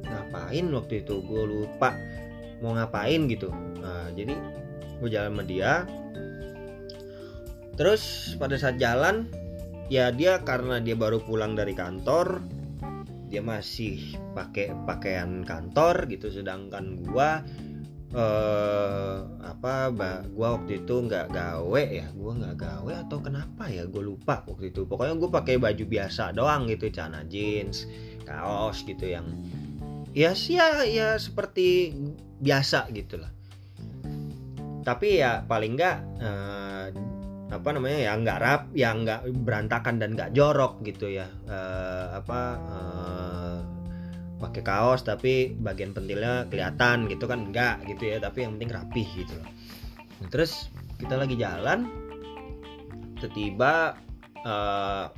ngapain 0.03 0.67
waktu 0.75 0.95
itu? 1.07 1.23
Gue 1.23 1.43
lupa 1.47 1.95
mau 2.59 2.75
ngapain 2.75 3.31
gitu. 3.31 3.55
Nah 3.79 4.11
jadi 4.13 4.35
gue 4.99 5.09
jalan 5.09 5.39
sama 5.39 5.45
dia. 5.47 5.87
Terus 7.79 8.35
pada 8.43 8.59
saat 8.59 8.83
jalan 8.83 9.31
ya 9.87 10.11
dia 10.11 10.43
karena 10.43 10.83
dia 10.83 10.99
baru 10.99 11.23
pulang 11.23 11.55
dari 11.55 11.73
kantor 11.73 12.43
dia 13.29 13.45
masih 13.45 14.17
pakai 14.33 14.73
pakaian 14.89 15.45
kantor 15.45 16.09
gitu 16.09 16.33
sedangkan 16.33 16.97
gue 17.05 17.31
uh, 18.15 19.25
apa 19.45 19.93
gue 19.93 20.49
waktu 20.49 20.85
itu 20.85 20.95
nggak 21.05 21.35
gawe 21.35 21.83
ya? 21.83 22.07
Gue 22.15 22.33
nggak 22.39 22.57
gawe 22.57 22.93
atau 23.05 23.19
kenapa 23.21 23.69
ya? 23.69 23.85
Gue 23.85 24.05
lupa 24.15 24.45
waktu 24.47 24.73
itu. 24.73 24.89
Pokoknya 24.89 25.15
gue 25.19 25.31
pakai 25.33 25.55
baju 25.61 25.85
biasa 25.85 26.33
doang 26.33 26.69
gitu 26.71 26.89
celana 26.89 27.25
jeans 27.29 27.85
kaos 28.29 28.85
gitu 28.85 29.09
yang 29.09 29.25
ya 30.13 30.37
sih 30.37 30.61
ya 30.61 30.85
ya 30.85 31.09
seperti 31.17 31.97
biasa 32.41 32.89
gitu 32.93 33.21
lah. 33.21 33.33
Tapi 34.85 35.21
ya 35.21 35.45
paling 35.45 35.77
nggak 35.77 35.99
uh, 36.23 36.87
apa 37.49 37.69
namanya 37.73 37.99
ya 38.05 38.13
nggak 38.17 38.39
rap 38.41 38.63
ya 38.77 38.93
nggak 38.93 39.21
berantakan 39.45 39.97
dan 40.01 40.17
nggak 40.17 40.33
jorok 40.37 40.81
gitu 40.85 41.09
ya. 41.13 41.29
Uh, 41.49 42.21
apa 42.21 42.41
uh, 42.57 43.78
pakai 44.39 44.63
kaos 44.63 45.03
tapi 45.03 45.53
bagian 45.59 45.91
pentilnya 45.93 46.47
kelihatan 46.47 47.11
gitu 47.11 47.27
kan 47.27 47.51
enggak 47.51 47.83
gitu 47.91 48.15
ya 48.15 48.23
tapi 48.23 48.47
yang 48.47 48.57
penting 48.59 48.71
rapih 48.73 49.09
gitu. 49.19 49.35
Nah, 50.19 50.29
terus 50.31 50.71
kita 50.99 51.15
lagi 51.19 51.35
jalan 51.39 51.91
tiba 53.35 53.99
uh, 54.47 55.11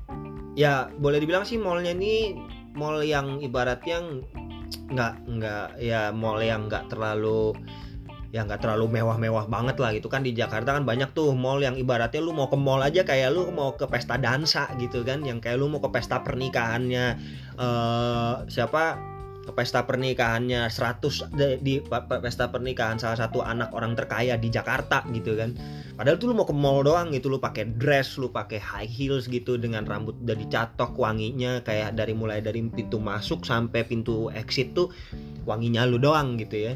ya 0.57 0.89
boleh 0.97 1.21
dibilang 1.21 1.45
sih 1.45 1.61
mallnya 1.61 1.93
ini 1.93 2.33
mall 2.73 3.05
yang 3.05 3.45
ibaratnya 3.45 4.25
nggak 4.91 5.15
nggak 5.27 5.69
ya 5.83 6.09
mall 6.15 6.41
yang 6.41 6.71
nggak 6.71 6.89
terlalu 6.89 7.53
yang 8.31 8.47
nggak 8.47 8.63
terlalu 8.63 9.03
mewah-mewah 9.03 9.51
banget 9.51 9.77
lah 9.83 9.91
gitu 9.91 10.07
kan. 10.07 10.23
Di 10.23 10.31
Jakarta 10.31 10.79
kan 10.79 10.87
banyak 10.87 11.11
tuh 11.11 11.35
mall 11.35 11.59
yang 11.59 11.75
ibaratnya 11.75 12.23
lu 12.23 12.31
mau 12.31 12.47
ke 12.47 12.55
mall 12.55 12.79
aja 12.83 13.03
kayak 13.03 13.35
lu 13.35 13.51
mau 13.51 13.75
ke 13.75 13.91
pesta 13.91 14.15
dansa 14.17 14.71
gitu 14.79 15.03
kan. 15.03 15.27
Yang 15.27 15.51
kayak 15.51 15.59
lu 15.59 15.67
mau 15.67 15.83
ke 15.83 15.91
pesta 15.91 16.23
pernikahannya 16.23 17.19
uh, 17.59 18.47
siapa? 18.47 19.11
Ke 19.41 19.57
pesta 19.57 19.83
pernikahannya 19.83 20.69
100 20.69 21.33
di, 21.35 21.47
di 21.65 21.75
pesta 22.23 22.53
pernikahan 22.53 23.01
salah 23.03 23.19
satu 23.19 23.43
anak 23.43 23.75
orang 23.75 23.99
terkaya 23.99 24.39
di 24.39 24.47
Jakarta 24.47 25.03
gitu 25.11 25.35
kan. 25.35 25.57
Padahal 25.99 26.21
tuh 26.23 26.31
lu 26.31 26.39
mau 26.39 26.47
ke 26.47 26.55
mall 26.55 26.87
doang 26.87 27.11
gitu 27.11 27.27
lu 27.33 27.43
pakai 27.43 27.67
dress 27.75 28.15
lu 28.15 28.31
pakai 28.31 28.63
high 28.63 28.87
heels 28.87 29.27
gitu 29.27 29.59
dengan 29.59 29.83
rambut 29.89 30.15
udah 30.23 30.39
dicatok 30.39 30.95
wanginya 30.95 31.67
kayak 31.67 31.99
dari 31.99 32.15
mulai 32.15 32.39
dari 32.39 32.63
pintu 32.63 33.03
masuk 33.03 33.43
sampai 33.43 33.83
pintu 33.83 34.31
exit 34.31 34.71
tuh 34.77 34.93
wanginya 35.49 35.83
lu 35.89 35.99
doang 35.99 36.39
gitu 36.39 36.71
ya 36.71 36.75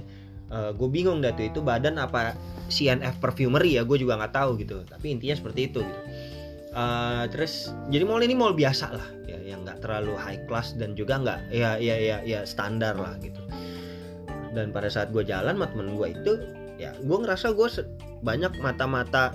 uh, 0.55 0.71
gue 0.71 0.89
bingung 0.89 1.19
dah 1.19 1.35
tuh 1.35 1.51
itu 1.51 1.59
badan 1.59 1.99
apa 1.99 2.39
CNF 2.71 3.19
perfumery 3.19 3.77
ya 3.77 3.83
gue 3.83 3.99
juga 3.99 4.17
nggak 4.17 4.35
tahu 4.35 4.51
gitu. 4.63 4.87
Tapi 4.87 5.19
intinya 5.19 5.35
seperti 5.35 5.61
itu 5.69 5.83
gitu. 5.83 6.01
Uh, 6.75 7.27
terus 7.31 7.71
jadi 7.91 8.03
mall 8.03 8.23
ini 8.23 8.35
mall 8.35 8.55
biasa 8.55 8.87
lah 8.91 9.09
yang 9.31 9.63
nggak 9.63 9.79
terlalu 9.85 10.19
high 10.19 10.43
class 10.51 10.75
dan 10.75 10.99
juga 10.99 11.23
nggak 11.23 11.55
ya 11.55 11.79
ya 11.79 11.95
ya 11.95 12.17
ya 12.23 12.41
standar 12.47 12.97
lah 12.97 13.19
gitu. 13.21 13.43
Dan 14.55 14.71
pada 14.71 14.87
saat 14.87 15.11
gue 15.11 15.27
jalan 15.27 15.59
sama 15.59 15.67
temen 15.71 15.99
gue 15.99 16.09
itu 16.15 16.33
ya 16.79 16.95
gue 16.99 17.19
ngerasa 17.19 17.55
gue 17.55 17.69
banyak 18.25 18.59
mata-mata 18.59 19.35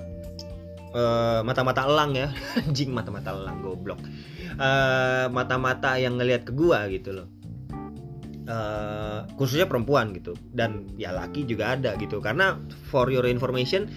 uh, 0.95 1.45
mata-mata 1.45 1.85
elang 1.85 2.17
ya. 2.17 2.27
Anjing 2.59 2.91
mata-mata 2.91 3.35
elang 3.35 3.61
goblok. 3.61 3.99
Uh, 4.59 5.31
mata-mata 5.31 5.95
yang 5.95 6.19
ngelihat 6.19 6.43
ke 6.43 6.51
gue 6.51 6.79
gitu 6.99 7.15
loh 7.15 7.38
uh, 8.49 9.29
khususnya 9.37 9.69
perempuan 9.69 10.11
gitu. 10.17 10.33
Dan 10.51 10.89
ya 10.97 11.13
laki 11.13 11.45
juga 11.45 11.77
ada 11.77 11.93
gitu. 12.01 12.19
Karena 12.19 12.57
for 12.89 13.07
your 13.07 13.29
information 13.29 13.87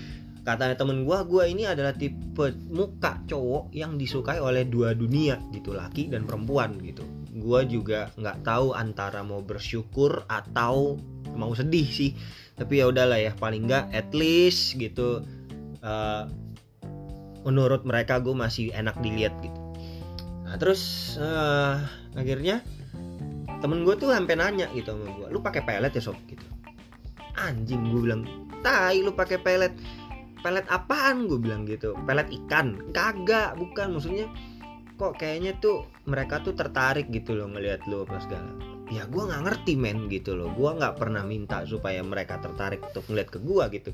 katanya 0.42 0.74
temen 0.74 1.06
gue 1.06 1.18
gue 1.30 1.44
ini 1.54 1.70
adalah 1.70 1.94
tipe 1.94 2.50
muka 2.66 3.22
cowok 3.30 3.70
yang 3.70 3.94
disukai 3.94 4.42
oleh 4.42 4.66
dua 4.66 4.90
dunia 4.90 5.38
gitu 5.54 5.72
laki 5.72 6.12
dan 6.12 6.28
perempuan 6.28 6.76
gitu. 6.82 7.02
Gue 7.32 7.64
juga 7.66 8.12
nggak 8.18 8.44
tahu 8.44 8.76
antara 8.76 9.24
mau 9.24 9.40
bersyukur 9.40 10.26
atau 10.28 11.00
mau 11.34 11.54
sedih 11.56 11.88
sih. 11.88 12.12
Tapi 12.58 12.84
ya 12.84 12.90
udahlah 12.92 13.18
ya 13.18 13.32
paling 13.38 13.64
nggak 13.70 13.90
at 13.96 14.10
least 14.12 14.76
gitu 14.76 15.24
uh, 15.80 16.28
menurut 17.42 17.82
mereka 17.82 18.22
gue 18.22 18.34
masih 18.34 18.70
enak 18.74 18.98
dilihat 19.02 19.34
gitu. 19.42 19.58
Nah 20.46 20.58
terus 20.58 21.14
uh, 21.22 21.80
akhirnya 22.18 22.66
temen 23.62 23.86
gue 23.86 23.94
tuh 23.94 24.10
sampai 24.10 24.34
nanya 24.34 24.66
gitu 24.74 24.92
sama 24.92 25.06
gue 25.14 25.26
lu 25.30 25.38
pakai 25.38 25.62
pelet 25.62 25.94
ya 25.94 26.02
sob? 26.02 26.18
Gitu. 26.26 26.42
Anjing 27.38 27.94
gue 27.94 28.00
bilang 28.02 28.22
tai 28.60 28.98
lu 29.00 29.14
pakai 29.14 29.38
pelet. 29.38 29.72
Pelet 30.42 30.66
apaan? 30.66 31.30
Gue 31.30 31.38
bilang 31.38 31.62
gitu. 31.70 31.94
Pelet 32.02 32.26
ikan. 32.42 32.90
Kagak 32.90 33.54
bukan 33.54 33.94
maksudnya 33.94 34.26
kok 34.98 35.14
kayaknya 35.18 35.54
tuh 35.62 35.86
mereka 36.06 36.42
tuh 36.42 36.54
tertarik 36.58 37.06
gitu 37.14 37.38
loh 37.38 37.46
ngelihat 37.46 37.86
lo 37.86 38.02
apa 38.02 38.18
segala. 38.18 38.50
Ya 38.90 39.06
gue 39.06 39.22
nggak 39.22 39.42
ngerti 39.46 39.78
men 39.78 40.10
gitu 40.10 40.34
loh. 40.34 40.50
Gue 40.52 40.74
nggak 40.74 40.98
pernah 40.98 41.22
minta 41.22 41.62
supaya 41.62 42.02
mereka 42.02 42.42
tertarik 42.42 42.82
untuk 42.82 43.06
ngeliat 43.06 43.28
ke 43.30 43.38
gue 43.38 43.64
gitu. 43.78 43.90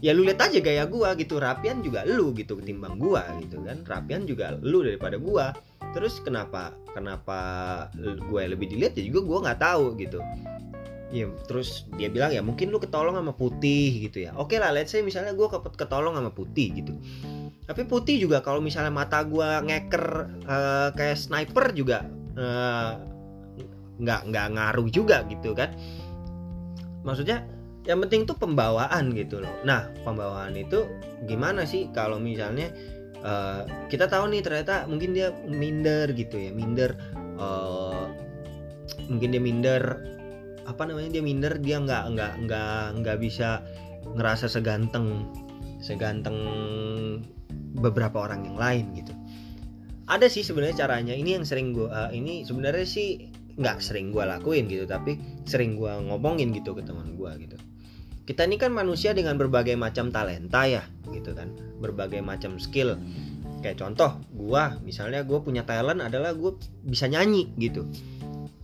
Ya 0.00 0.12
lu 0.16 0.24
lihat 0.24 0.40
aja 0.40 0.58
gaya 0.64 0.84
gue 0.88 1.08
gitu. 1.20 1.36
Rapian 1.36 1.84
juga 1.84 2.08
lu 2.08 2.32
gitu 2.32 2.56
ketimbang 2.56 2.96
gue 2.96 3.22
gitu 3.44 3.60
kan. 3.60 3.84
Rapian 3.84 4.24
juga 4.24 4.56
lu 4.56 4.80
daripada 4.80 5.20
gue 5.20 5.46
terus 5.92 6.22
kenapa 6.24 6.72
kenapa 6.94 7.38
gue 7.98 8.42
lebih 8.46 8.72
dilihat 8.72 8.96
ya 8.96 9.04
juga 9.10 9.20
gue 9.26 9.38
nggak 9.44 9.60
tahu 9.60 9.86
gitu 10.00 10.22
Iya, 11.14 11.30
terus 11.46 11.86
dia 11.94 12.10
bilang 12.10 12.34
ya 12.34 12.42
mungkin 12.42 12.74
lu 12.74 12.82
ketolong 12.82 13.14
sama 13.14 13.30
putih 13.38 14.10
gitu 14.10 14.26
ya. 14.26 14.34
Oke 14.34 14.58
lah, 14.58 14.74
let's 14.74 14.90
say 14.90 14.98
misalnya 14.98 15.30
gue 15.30 15.46
ketolong 15.78 16.18
sama 16.18 16.34
putih 16.34 16.74
gitu. 16.74 16.90
Tapi 17.70 17.86
putih 17.86 18.18
juga 18.18 18.42
kalau 18.42 18.58
misalnya 18.58 18.90
mata 18.90 19.22
gue 19.22 19.46
ngeker 19.62 20.04
uh, 20.42 20.90
kayak 20.90 21.14
sniper 21.14 21.70
juga 21.70 22.02
uh, 22.34 22.98
nggak 24.02 24.20
nggak 24.26 24.46
ngaruh 24.58 24.90
juga 24.90 25.22
gitu 25.30 25.54
kan. 25.54 25.78
Maksudnya 27.06 27.46
yang 27.86 28.02
penting 28.02 28.26
tuh 28.26 28.34
pembawaan 28.34 29.14
gitu 29.14 29.38
loh. 29.38 29.54
Nah 29.62 29.94
pembawaan 30.02 30.58
itu 30.58 30.82
gimana 31.30 31.62
sih 31.62 31.94
kalau 31.94 32.18
misalnya 32.18 32.74
uh, 33.24 33.64
kita 33.88 34.06
tahu 34.06 34.30
nih 34.30 34.44
ternyata 34.44 34.84
mungkin 34.86 35.16
dia 35.16 35.32
minder 35.48 36.12
gitu 36.12 36.36
ya, 36.38 36.52
minder. 36.52 36.94
Uh, 37.34 38.12
mungkin 39.08 39.32
dia 39.32 39.42
minder 39.42 39.82
apa 40.64 40.82
namanya 40.88 41.20
dia 41.20 41.22
minder 41.24 41.60
dia 41.60 41.76
nggak 41.80 42.04
nggak 42.16 42.32
nggak 42.48 42.84
nggak 43.00 43.18
bisa 43.20 43.60
ngerasa 44.16 44.48
seganteng 44.48 45.28
seganteng 45.80 46.36
beberapa 47.76 48.24
orang 48.24 48.48
yang 48.48 48.56
lain 48.56 48.84
gitu 48.96 49.12
ada 50.08 50.28
sih 50.28 50.44
sebenarnya 50.44 50.84
caranya 50.84 51.12
ini 51.16 51.36
yang 51.36 51.44
sering 51.44 51.76
gue 51.76 51.88
uh, 51.88 52.12
ini 52.12 52.44
sebenarnya 52.44 52.84
sih 52.84 53.28
nggak 53.54 53.78
sering 53.80 54.10
gue 54.10 54.24
lakuin 54.24 54.66
gitu 54.66 54.84
tapi 54.88 55.20
sering 55.44 55.76
gue 55.76 55.92
ngomongin 56.08 56.52
gitu 56.52 56.72
ke 56.72 56.82
teman 56.84 57.12
gue 57.16 57.30
gitu 57.44 57.56
kita 58.24 58.48
ini 58.48 58.56
kan 58.56 58.72
manusia 58.72 59.12
dengan 59.12 59.36
berbagai 59.36 59.76
macam 59.76 60.08
talenta 60.08 60.64
ya 60.64 60.82
gitu 61.12 61.36
kan. 61.36 61.52
Berbagai 61.80 62.24
macam 62.24 62.56
skill. 62.56 62.96
Kayak 63.60 63.80
contoh 63.84 64.20
gue 64.32 64.62
misalnya 64.84 65.24
gue 65.24 65.40
punya 65.40 65.64
talent 65.64 66.00
adalah 66.00 66.32
gue 66.32 66.56
bisa 66.88 67.04
nyanyi 67.08 67.52
gitu. 67.60 67.84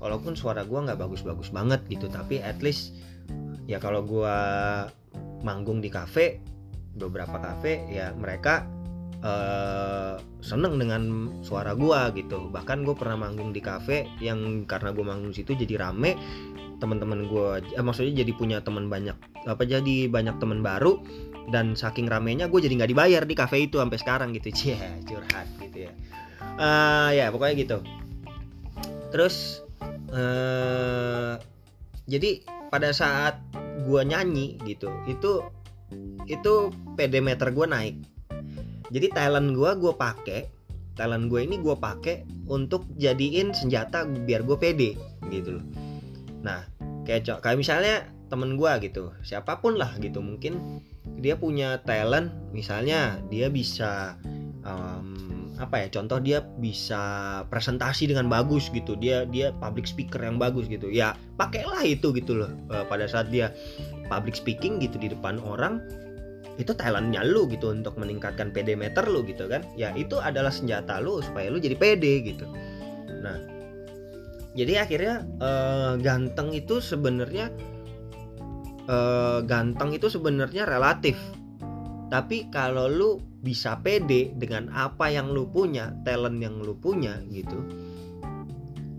Walaupun 0.00 0.32
suara 0.32 0.64
gue 0.64 0.80
nggak 0.80 0.96
bagus-bagus 0.96 1.52
banget 1.52 1.84
gitu. 1.92 2.08
Tapi 2.08 2.40
at 2.40 2.64
least 2.64 2.96
ya 3.68 3.76
kalau 3.76 4.00
gue 4.00 4.36
manggung 5.44 5.84
di 5.84 5.92
kafe 5.92 6.40
beberapa 6.96 7.36
kafe 7.40 7.84
ya 7.88 8.12
mereka 8.16 8.64
uh, 9.20 10.16
seneng 10.40 10.80
dengan 10.80 11.28
suara 11.44 11.76
gue 11.76 12.00
gitu. 12.16 12.48
Bahkan 12.48 12.88
gue 12.88 12.96
pernah 12.96 13.28
manggung 13.28 13.52
di 13.52 13.60
kafe 13.60 14.08
yang 14.24 14.64
karena 14.64 14.96
gue 14.96 15.04
manggung 15.04 15.36
situ 15.36 15.52
jadi 15.52 15.84
rame. 15.84 16.16
Teman-teman 16.80 17.28
gue 17.28 17.76
eh, 17.76 17.84
maksudnya 17.84 18.24
jadi 18.24 18.32
punya 18.32 18.64
teman 18.64 18.88
banyak 18.88 19.29
apa 19.48 19.64
jadi 19.64 20.08
banyak 20.10 20.36
teman 20.36 20.60
baru 20.60 21.00
dan 21.50 21.74
saking 21.74 22.06
ramenya 22.06 22.46
gue 22.46 22.60
jadi 22.62 22.74
nggak 22.76 22.90
dibayar 22.92 23.22
di 23.26 23.34
kafe 23.34 23.66
itu 23.66 23.80
sampai 23.80 23.98
sekarang 23.98 24.28
gitu. 24.36 24.52
Cie 24.58 24.78
curhat 25.04 25.48
gitu 25.60 25.88
ya. 25.88 25.92
Uh, 26.60 27.10
ya 27.16 27.26
pokoknya 27.32 27.54
gitu. 27.56 27.78
Terus 29.10 29.64
uh, 30.12 31.40
jadi 32.06 32.44
pada 32.70 32.94
saat 32.94 33.40
gue 33.82 34.02
nyanyi 34.06 34.60
gitu 34.62 34.92
itu 35.10 35.42
itu 36.30 36.54
pedometer 36.94 37.50
gue 37.50 37.66
naik. 37.66 37.96
Jadi 38.90 39.06
talent 39.14 39.54
gue 39.54 39.70
gue 39.78 39.92
pakai 39.94 40.40
talent 40.94 41.32
gue 41.32 41.40
ini 41.40 41.56
gue 41.58 41.74
pakai 41.74 42.28
untuk 42.50 42.84
jadiin 43.00 43.56
senjata 43.56 44.04
biar 44.04 44.44
gue 44.44 44.56
pede 44.60 44.90
gitu 45.32 45.58
loh. 45.58 45.66
Nah 46.44 46.66
kayak 47.08 47.40
kayak 47.40 47.58
misalnya 47.58 48.04
temen 48.30 48.54
gue 48.54 48.72
gitu 48.86 49.10
siapa 49.26 49.58
pun 49.58 49.74
lah 49.76 49.92
gitu. 49.98 50.22
Mungkin 50.22 50.80
dia 51.18 51.34
punya 51.34 51.82
talent 51.82 52.30
misalnya 52.54 53.18
dia 53.28 53.50
bisa 53.50 54.16
um, 54.62 55.52
apa 55.60 55.84
ya 55.84 55.88
contoh 55.92 56.16
dia 56.24 56.40
bisa 56.56 57.02
presentasi 57.52 58.08
dengan 58.08 58.30
bagus 58.30 58.72
gitu. 58.72 58.96
Dia 58.96 59.26
dia 59.28 59.52
public 59.58 59.90
speaker 59.90 60.22
yang 60.22 60.38
bagus 60.38 60.70
gitu. 60.70 60.88
Ya 60.88 61.18
pakailah 61.36 61.84
itu 61.84 62.14
gitu 62.14 62.38
loh 62.38 62.50
uh, 62.70 62.86
pada 62.86 63.04
saat 63.10 63.28
dia 63.28 63.52
public 64.08 64.38
speaking 64.38 64.80
gitu 64.80 64.96
di 64.96 65.12
depan 65.12 65.42
orang 65.42 65.82
itu 66.56 66.76
talentnya 66.76 67.24
lu 67.24 67.48
gitu 67.48 67.72
untuk 67.72 67.96
meningkatkan 67.96 68.52
PD 68.52 68.78
meter 68.78 69.04
lu 69.04 69.26
gitu 69.26 69.50
kan. 69.50 69.66
Ya 69.74 69.92
itu 69.98 70.16
adalah 70.22 70.54
senjata 70.54 71.02
lu 71.02 71.20
supaya 71.20 71.50
lu 71.52 71.60
jadi 71.60 71.76
pede 71.76 72.24
gitu. 72.24 72.46
Nah 73.20 73.60
jadi 74.50 74.82
akhirnya 74.82 75.22
uh, 75.38 75.94
ganteng 76.00 76.50
itu 76.50 76.82
sebenarnya 76.82 77.54
uh, 78.90 79.38
ganteng 79.46 79.94
itu 79.94 80.10
sebenarnya 80.10 80.66
relatif. 80.66 81.14
Tapi 82.10 82.50
kalau 82.50 82.90
lu 82.90 83.10
bisa 83.40 83.78
pede 83.78 84.34
dengan 84.34 84.66
apa 84.74 85.08
yang 85.14 85.30
lu 85.30 85.46
punya 85.46 85.94
talent 86.02 86.42
yang 86.42 86.58
lu 86.58 86.74
punya 86.74 87.22
gitu 87.30 87.62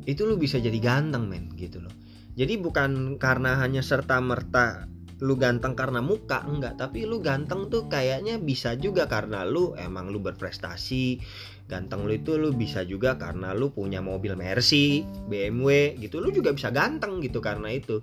itu 0.09 0.25
lu 0.25 0.37
bisa 0.37 0.57
jadi 0.57 0.77
ganteng 0.81 1.29
men 1.29 1.45
gitu 1.57 1.81
loh. 1.81 1.93
Jadi 2.33 2.57
bukan 2.57 3.21
karena 3.21 3.59
hanya 3.59 3.85
serta 3.85 4.17
merta 4.17 4.89
lu 5.21 5.37
ganteng 5.37 5.77
karena 5.77 6.01
muka 6.01 6.41
enggak. 6.41 6.81
Tapi 6.81 7.05
lu 7.05 7.21
ganteng 7.21 7.69
tuh 7.69 7.85
kayaknya 7.85 8.41
bisa 8.41 8.73
juga 8.73 9.05
karena 9.05 9.45
lu 9.45 9.77
emang 9.77 10.09
lu 10.09 10.17
berprestasi. 10.17 11.21
Ganteng 11.69 12.09
lu 12.09 12.17
itu 12.17 12.35
lu 12.35 12.49
bisa 12.51 12.81
juga 12.81 13.15
karena 13.21 13.53
lu 13.53 13.69
punya 13.69 14.01
mobil 14.01 14.33
Mercy 14.33 15.05
BMW 15.29 16.01
gitu. 16.01 16.17
Lu 16.17 16.33
juga 16.33 16.51
bisa 16.51 16.73
ganteng 16.73 17.21
gitu 17.21 17.37
karena 17.37 17.69
itu 17.69 18.01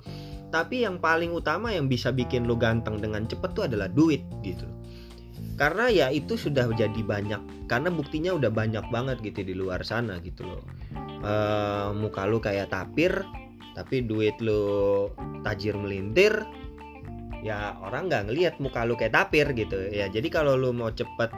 tapi 0.48 0.84
yang 0.84 0.96
paling 0.96 1.32
utama 1.32 1.72
yang 1.72 1.86
bisa 1.86 2.08
bikin 2.08 2.48
lu 2.48 2.56
ganteng 2.56 2.96
dengan 3.00 3.28
cepet 3.28 3.50
tuh 3.52 3.64
adalah 3.68 3.88
duit 3.92 4.24
gitu. 4.40 4.64
Karena 5.58 5.90
ya 5.90 6.06
itu 6.08 6.38
sudah 6.38 6.70
jadi 6.70 7.02
banyak 7.02 7.66
karena 7.66 7.90
buktinya 7.90 8.32
udah 8.38 8.48
banyak 8.48 8.86
banget 8.94 9.18
gitu 9.20 9.42
di 9.42 9.54
luar 9.58 9.82
sana 9.82 10.22
gitu 10.22 10.46
loh. 10.46 10.62
E, 11.18 11.34
muka 11.98 12.24
lu 12.30 12.38
kayak 12.38 12.70
tapir 12.70 13.10
tapi 13.74 14.02
duit 14.06 14.34
lu 14.38 15.06
tajir 15.42 15.74
melintir 15.78 16.34
ya 17.42 17.78
orang 17.78 18.10
nggak 18.10 18.30
ngelihat 18.30 18.54
muka 18.62 18.86
lu 18.86 18.94
kayak 18.94 19.18
tapir 19.18 19.50
gitu. 19.52 19.76
Ya 19.90 20.06
jadi 20.06 20.30
kalau 20.30 20.54
lu 20.54 20.70
mau 20.70 20.94
cepet 20.94 21.30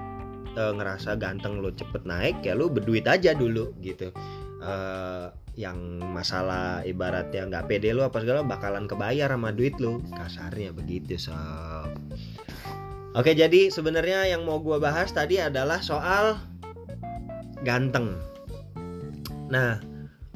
e, 0.53 0.63
ngerasa 0.77 1.17
ganteng 1.17 1.59
lu 1.65 1.73
cepet 1.73 2.05
naik 2.05 2.45
ya 2.45 2.53
lu 2.53 2.69
berduit 2.69 3.09
aja 3.09 3.33
dulu 3.33 3.73
gitu. 3.81 4.13
E, 4.61 4.73
yang 5.59 5.99
masalah 6.15 6.81
ibaratnya 6.87 7.47
nggak 7.47 7.67
pede 7.67 7.91
lu 7.91 8.07
apa 8.07 8.23
segala 8.23 8.47
bakalan 8.47 8.87
kebayar 8.87 9.31
sama 9.31 9.51
duit 9.51 9.77
lu. 9.83 10.01
Kasarnya 10.15 10.71
begitu 10.71 11.19
sob. 11.19 11.91
Oke 13.19 13.35
jadi 13.35 13.75
sebenarnya 13.75 14.31
yang 14.31 14.47
mau 14.47 14.63
gue 14.63 14.79
bahas 14.79 15.11
tadi 15.11 15.43
adalah 15.43 15.83
soal 15.83 16.39
ganteng. 17.67 18.15
Nah 19.51 19.83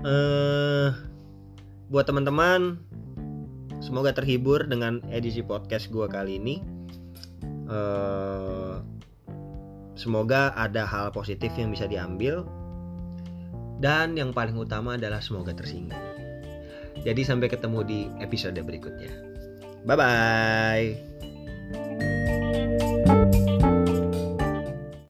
eh 0.04 0.90
buat 1.88 2.04
teman-teman 2.10 2.82
semoga 3.78 4.10
terhibur 4.10 4.66
dengan 4.66 4.98
edisi 5.14 5.40
podcast 5.40 5.88
gue 5.94 6.10
kali 6.10 6.42
ini. 6.42 6.58
Eh 7.70 8.74
semoga 9.94 10.50
ada 10.58 10.82
hal 10.82 11.14
positif 11.14 11.54
yang 11.54 11.70
bisa 11.70 11.86
diambil 11.86 12.42
dan 13.78 14.14
yang 14.14 14.30
paling 14.34 14.54
utama 14.58 14.94
adalah 14.98 15.18
semoga 15.22 15.54
tersinggung. 15.54 15.98
Jadi 17.04 17.20
sampai 17.26 17.52
ketemu 17.52 17.80
di 17.84 18.00
episode 18.22 18.56
berikutnya. 18.62 19.10
Bye 19.84 19.96
bye. 19.98 20.96